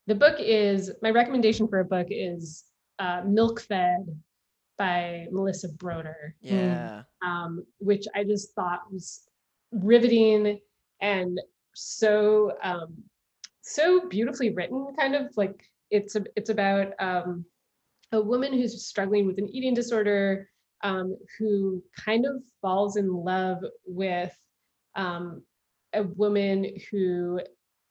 [0.07, 2.65] the book is my recommendation for a book is
[2.99, 4.07] uh, Milk Fed
[4.77, 7.03] by Melissa Broder Yeah.
[7.23, 9.23] um, which I just thought was
[9.73, 10.61] riveting
[11.01, 11.39] and
[11.75, 12.95] so um,
[13.63, 14.87] so beautifully written.
[14.99, 17.45] Kind of like it's a, it's about um,
[18.13, 20.49] a woman who's struggling with an eating disorder
[20.83, 24.35] um, who kind of falls in love with
[24.95, 25.43] um,
[25.93, 27.41] a woman who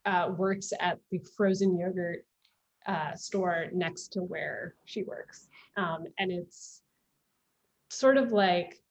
[0.06, 2.26] uh, works at the frozen yogurt
[2.86, 5.48] uh, store next to where she works.
[5.76, 6.82] Um, and it's
[7.89, 8.82] sort of like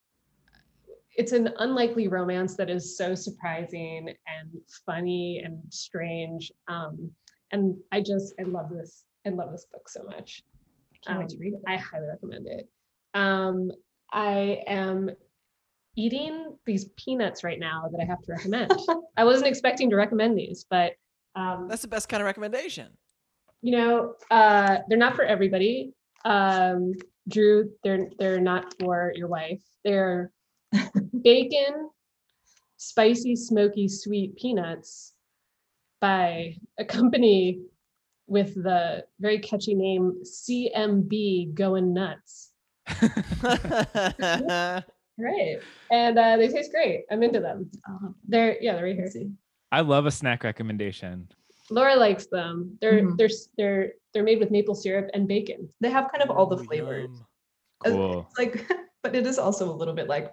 [1.17, 4.51] it's an unlikely romance that is so surprising and
[4.85, 6.53] funny and strange.
[6.69, 7.11] Um,
[7.53, 9.05] and I just I love this.
[9.27, 10.43] I love this book so much.
[11.07, 11.61] Can't wait Um, to read it.
[11.67, 12.69] I highly recommend it.
[13.15, 13.71] Um,
[14.13, 15.11] I am
[15.97, 18.71] eating these peanuts right now that I have to recommend.
[19.17, 20.93] I wasn't expecting to recommend these, but
[21.35, 22.89] um, That's the best kind of recommendation.
[23.63, 25.93] you know, uh, they're not for everybody.
[26.25, 26.93] Um,
[27.29, 29.63] Drew, they're they're not for your wife.
[29.85, 30.31] They're
[31.23, 31.91] bacon,
[32.77, 35.15] spicy, smoky, sweet peanuts
[36.07, 37.61] by a company
[38.29, 42.53] with the very catchy name CMB Going Nuts.
[45.19, 45.63] Great.
[45.91, 47.05] And uh, they taste great.
[47.11, 47.71] I'm into them.
[48.29, 49.11] They're yeah, they're right here.
[49.73, 51.29] I love a snack recommendation.
[51.71, 52.77] Laura likes them.
[52.81, 53.17] They're Mhm.
[53.19, 55.69] they're they're they're made with maple syrup and bacon.
[55.81, 57.11] They have kind of all the flavors.
[57.11, 57.27] yum.
[57.85, 58.29] Cool.
[58.31, 58.55] It's like,
[59.03, 60.31] but it is also a little bit like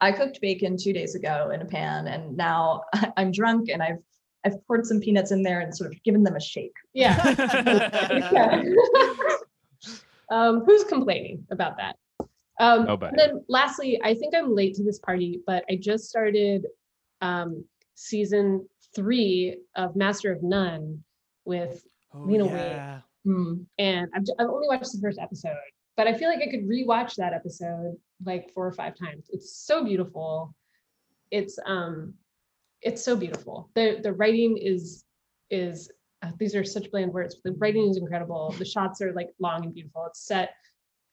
[0.00, 2.82] I cooked bacon two days ago in a pan, and now
[3.18, 4.02] I'm drunk and I've
[4.44, 6.74] I've poured some peanuts in there and sort of given them a shake.
[6.92, 7.14] Yeah.
[8.32, 8.62] Yeah.
[10.30, 11.96] um, who's complaining about that?
[12.60, 13.10] Um, Nobody.
[13.10, 16.66] And then lastly, I think I'm late to this party, but I just started
[17.20, 17.64] um,
[17.94, 21.02] season three of Master of None
[21.44, 21.84] with,
[22.14, 22.52] Oh, Lena Waithe.
[22.52, 23.00] yeah.
[23.26, 23.64] Mm.
[23.78, 25.56] and I've, I've only watched the first episode,
[25.96, 29.30] but I feel like I could rewatch that episode like four or five times.
[29.32, 30.54] It's so beautiful.
[31.30, 32.14] It's um,
[32.84, 33.70] it's so beautiful.
[33.74, 35.04] The the writing is
[35.50, 35.90] is
[36.22, 37.36] uh, these are such bland words.
[37.44, 38.54] The writing is incredible.
[38.58, 40.06] The shots are like long and beautiful.
[40.06, 40.50] It's set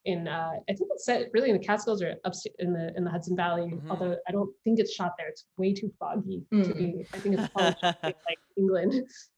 [0.05, 3.03] in uh, I think it's set really in the Catskills or upstate in the in
[3.03, 3.67] the Hudson Valley.
[3.71, 3.89] Mhm.
[3.89, 5.27] Although I don't think it's shot there.
[5.29, 6.77] It's way too foggy to Mm.
[6.77, 7.05] be.
[7.13, 8.93] I think it's probably shot in like England.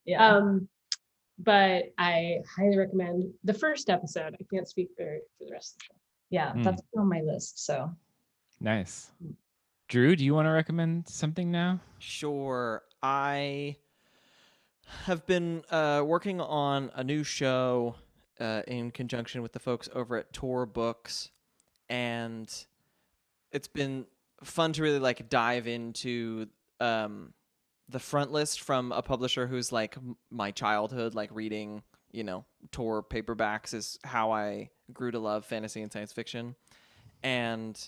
[0.05, 0.27] Yeah.
[0.27, 0.67] Um,
[1.39, 4.35] but I highly recommend the first episode.
[4.39, 5.99] I can't speak for, for the rest of the show.
[6.29, 6.53] yeah.
[6.53, 6.63] Mm.
[6.63, 7.65] That's on my list.
[7.65, 7.89] So
[8.61, 9.11] Nice.
[9.93, 11.79] Drew, do you want to recommend something now?
[11.99, 12.81] Sure.
[13.03, 13.75] I
[15.03, 17.93] have been uh, working on a new show
[18.39, 21.29] uh, in conjunction with the folks over at Tor Books,
[21.89, 22.51] and
[23.51, 24.07] it's been
[24.43, 26.47] fun to really like dive into
[26.79, 27.31] um,
[27.87, 29.95] the front list from a publisher who's like
[30.31, 35.83] my childhood, like reading, you know, Tor paperbacks is how I grew to love fantasy
[35.83, 36.55] and science fiction,
[37.21, 37.79] and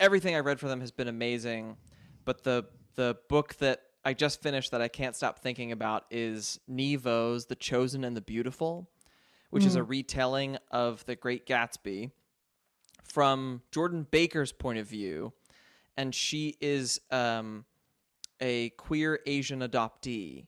[0.00, 1.76] everything I read for them has been amazing
[2.24, 6.60] but the the book that I just finished that I can't stop thinking about is
[6.70, 8.88] Nghi Vo's The Chosen and the Beautiful,
[9.50, 12.10] which is a retelling of The Great Gatsby
[13.02, 15.32] from Jordan Baker's point of view,
[15.96, 17.64] and she is um,
[18.40, 20.46] a queer Asian adoptee.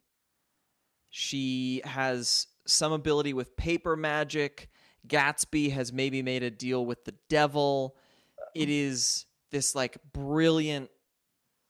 [1.09, 4.69] She has some ability with paper magic.
[5.09, 7.97] Gatsby has maybe made a deal with the devil.
[8.55, 9.25] It is
[9.57, 10.91] this like brilliant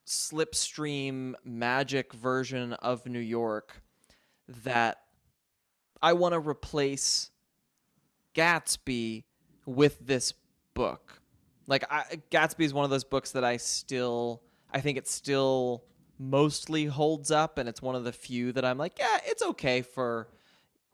[0.08, 3.80] slipstream magic version of New York
[4.64, 5.02] that
[6.02, 7.30] I want to replace
[8.34, 9.22] Gatsby
[9.66, 10.34] with this
[10.74, 11.20] book.
[11.68, 15.84] Like I, Gatsby is one of those books that I still I think it still
[16.18, 19.82] mostly holds up and it's one of the few that I'm like, yeah, it's okay
[19.82, 20.26] for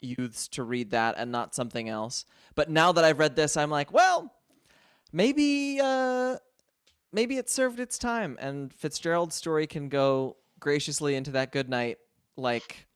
[0.00, 2.26] youths to read that and not something else.
[2.54, 4.34] But now that I've read this, I'm like, well,
[5.10, 6.36] maybe uh
[7.12, 11.98] maybe it served its time and Fitzgerald's story can go graciously into that good night
[12.36, 12.86] like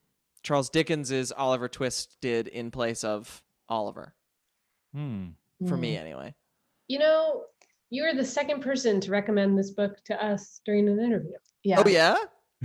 [0.42, 4.14] Charles Dickens's Oliver Twist did in place of Oliver.
[4.94, 5.30] Hmm.
[5.66, 6.34] For me anyway.
[6.88, 7.44] You know,
[7.90, 11.32] you're the second person to recommend this book to us during an interview.
[11.64, 11.82] Yeah.
[11.84, 12.16] Oh yeah?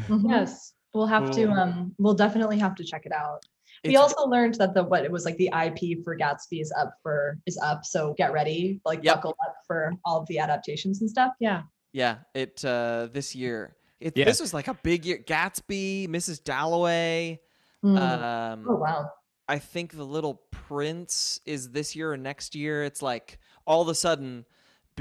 [0.09, 0.73] Yes.
[0.93, 3.45] We'll have to um we'll definitely have to check it out.
[3.83, 6.93] We also learned that the what it was like the IP for Gatsby is up
[7.01, 7.83] for is up.
[7.85, 9.15] So get ready, like Yep.
[9.15, 11.33] buckle up for all of the adaptations and stuff.
[11.39, 11.63] Yeah.
[11.93, 13.75] Yeah, it uh this year.
[13.99, 14.25] It, Yeah.
[14.25, 15.19] This was like a big year.
[15.25, 16.43] Gatsby, Mrs.
[16.43, 17.39] Dalloway.
[17.83, 17.97] Mm.
[17.97, 19.09] Um, oh wow.
[19.47, 22.83] I think the Little Prince is this year or next year.
[22.83, 24.45] It's like all of a sudden,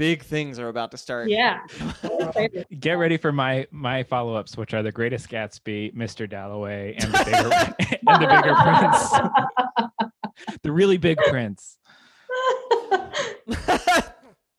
[0.01, 1.29] big things are about to start.
[1.29, 1.59] Yeah.
[2.79, 6.27] Get ready for my my follow ups, which are the Greatest Gatsby, Mr.
[6.27, 7.37] Dalloway, and the bigger
[8.09, 8.55] and the bigger
[9.75, 11.77] prince, the really big prince.
[12.89, 14.13] that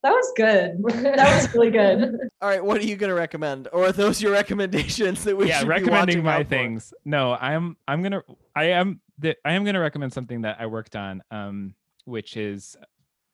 [0.05, 0.81] was good.
[1.03, 2.15] That was really good.
[2.41, 5.59] all right, what are you gonna recommend, or are those your recommendations that we yeah,
[5.59, 6.51] should be recommending watching my out for?
[6.51, 6.95] things.
[7.05, 8.23] No, I'm I'm gonna
[8.55, 11.75] I am the, I am gonna recommend something that I worked on, um,
[12.05, 12.77] which is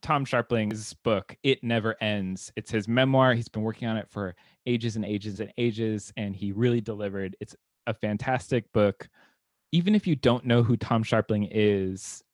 [0.08, 1.36] Tom Scharpling's book.
[1.42, 2.50] It never ends.
[2.56, 3.34] It's his memoir.
[3.34, 4.34] He's been working on it for
[4.64, 7.36] ages and ages and ages, and he really delivered.
[7.40, 7.54] It's
[7.86, 9.06] a fantastic book.
[9.70, 12.24] Even if you don't know who Tom Sharpling is,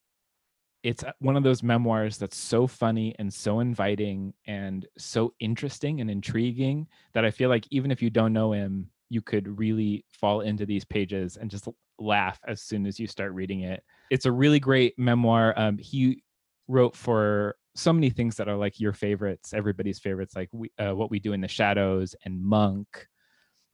[0.84, 6.08] it's one of those memoirs that's so funny and so inviting and so interesting and
[6.08, 10.42] intriguing that I feel like even if you don't know him, you could really fall
[10.42, 11.66] into these pages and just
[11.98, 13.82] laugh as soon as you start reading it.
[14.12, 15.54] It's a really great memoir.
[15.56, 16.22] Um, he
[16.68, 20.94] wrote for so many things that are like your favorites, everybody's favorites, like we, uh,
[20.94, 23.08] what we do in the shadows and Monk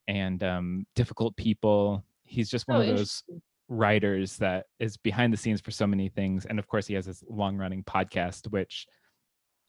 [0.09, 2.05] and um, difficult people.
[2.25, 3.23] He's just one Oh, of those
[3.69, 7.07] writers that is behind the scenes for so many things and of course he has
[7.07, 8.85] this long running podcast which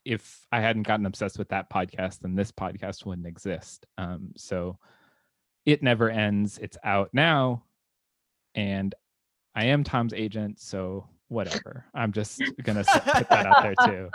[0.04, 3.86] if i hadn't gotten obsessed with that podcast then this podcast wouldn't exist.
[3.98, 4.76] Um, so
[5.64, 6.58] it never ends.
[6.58, 7.62] It's out now
[8.56, 8.92] and
[9.54, 14.08] i am tom's agent so whatever i'm just gonna put that out there too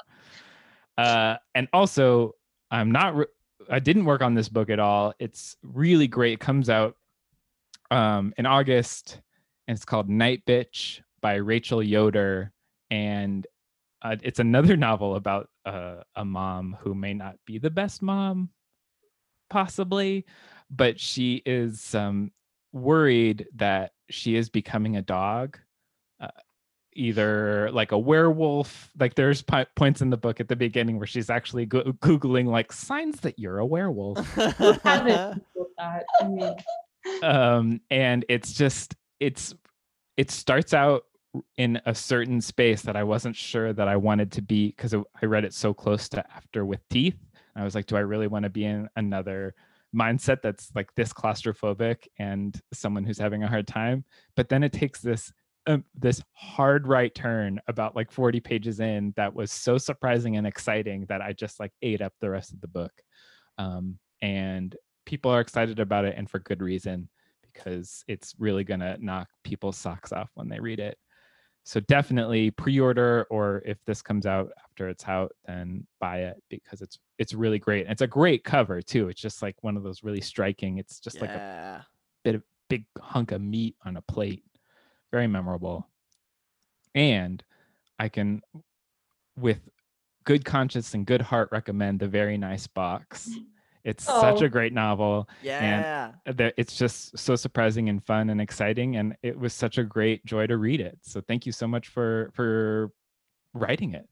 [0.97, 2.33] uh, and also
[2.71, 3.25] i'm not re-
[3.69, 6.95] i didn't work on this book at all it's really great it comes out
[7.91, 9.21] um, in august
[9.67, 12.53] and it's called Night Bitch by Rachel Yoder.
[12.89, 13.45] And
[14.01, 18.49] uh, it's another novel about uh, a mom who may not be the best mom,
[19.49, 20.25] possibly,
[20.69, 22.31] but she is um,
[22.71, 25.59] worried that she is becoming a dog.
[26.97, 31.07] Either like a werewolf like there's po- points in the book at the beginning where
[31.07, 34.17] she's actually go- googling like signs that you're a werewolf.
[34.35, 35.43] Haven't
[35.77, 36.05] that.
[36.19, 36.55] I mean,
[37.23, 39.53] um and it's just it's
[40.17, 41.03] it starts out
[41.57, 45.25] in a certain space that i wasn't sure that i wanted to be because i
[45.25, 47.17] read it so close to after with teeth.
[47.55, 49.53] I was like do i really want to be in another
[49.95, 54.03] mindset that's like this claustrophobic and someone who's having a hard time?
[54.35, 55.31] But then it takes this
[55.67, 60.47] um, this hard right turn about like 40 pages in that was so surprising and
[60.47, 62.91] exciting that i just like ate up the rest of the book
[63.57, 64.75] um, and
[65.05, 67.09] people are excited about it and for good reason
[67.41, 70.97] because it's really going to knock people's socks off when they read it
[71.63, 76.81] so definitely pre-order or if this comes out after it's out then buy it because
[76.81, 79.83] it's it's really great and it's a great cover too it's just like one of
[79.83, 81.81] those really striking it's just like a yeah.
[82.69, 84.43] big hunk of meat on a plate.
[85.11, 85.87] Very memorable.
[86.95, 87.43] And
[87.99, 88.41] I can,
[89.37, 89.59] with
[90.25, 93.29] good conscience and good heart, recommend The Very Nice Box.
[93.83, 94.45] It's such Oh.
[94.45, 95.29] a great novel.
[95.41, 96.11] Yeah.
[96.25, 100.25] that It's just so surprising and fun and exciting, and it was such a great
[100.25, 100.97] joy to read it.
[101.03, 102.91] So thank you so much for for
[103.53, 104.07] writing it.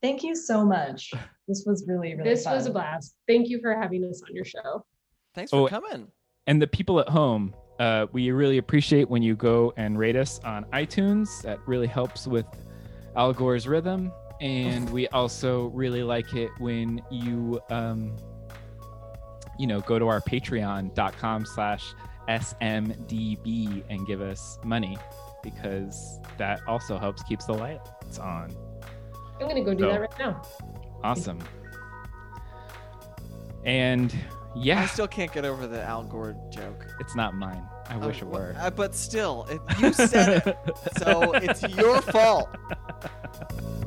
[0.00, 1.12] Thank you so much.
[1.48, 2.52] This was really, really this fun.
[2.56, 3.16] was a blast.
[3.26, 4.84] Thank you for having us on your show.
[5.34, 6.12] Thanks for Oh, coming.
[6.46, 10.40] and the people at home uh, we really appreciate when you go and rate us
[10.44, 11.42] on itunes.
[11.42, 12.46] That really helps with
[13.16, 14.12] al gore's rhythm.
[14.40, 18.14] And we also really like it when you um
[19.58, 21.92] you know go to our patreon.com slash
[22.28, 24.96] smdb and give us money
[25.42, 28.54] because that also helps keeps the lights on.
[29.40, 30.42] I'm gonna go do So- that right now.
[31.02, 31.38] awesome.
[33.64, 34.14] And
[34.66, 36.86] I still can't get over the Al Gore joke.
[37.00, 40.56] it's not mine i wish Uh, it were uh, but still, it, you said it,
[40.98, 42.48] so it's your fault.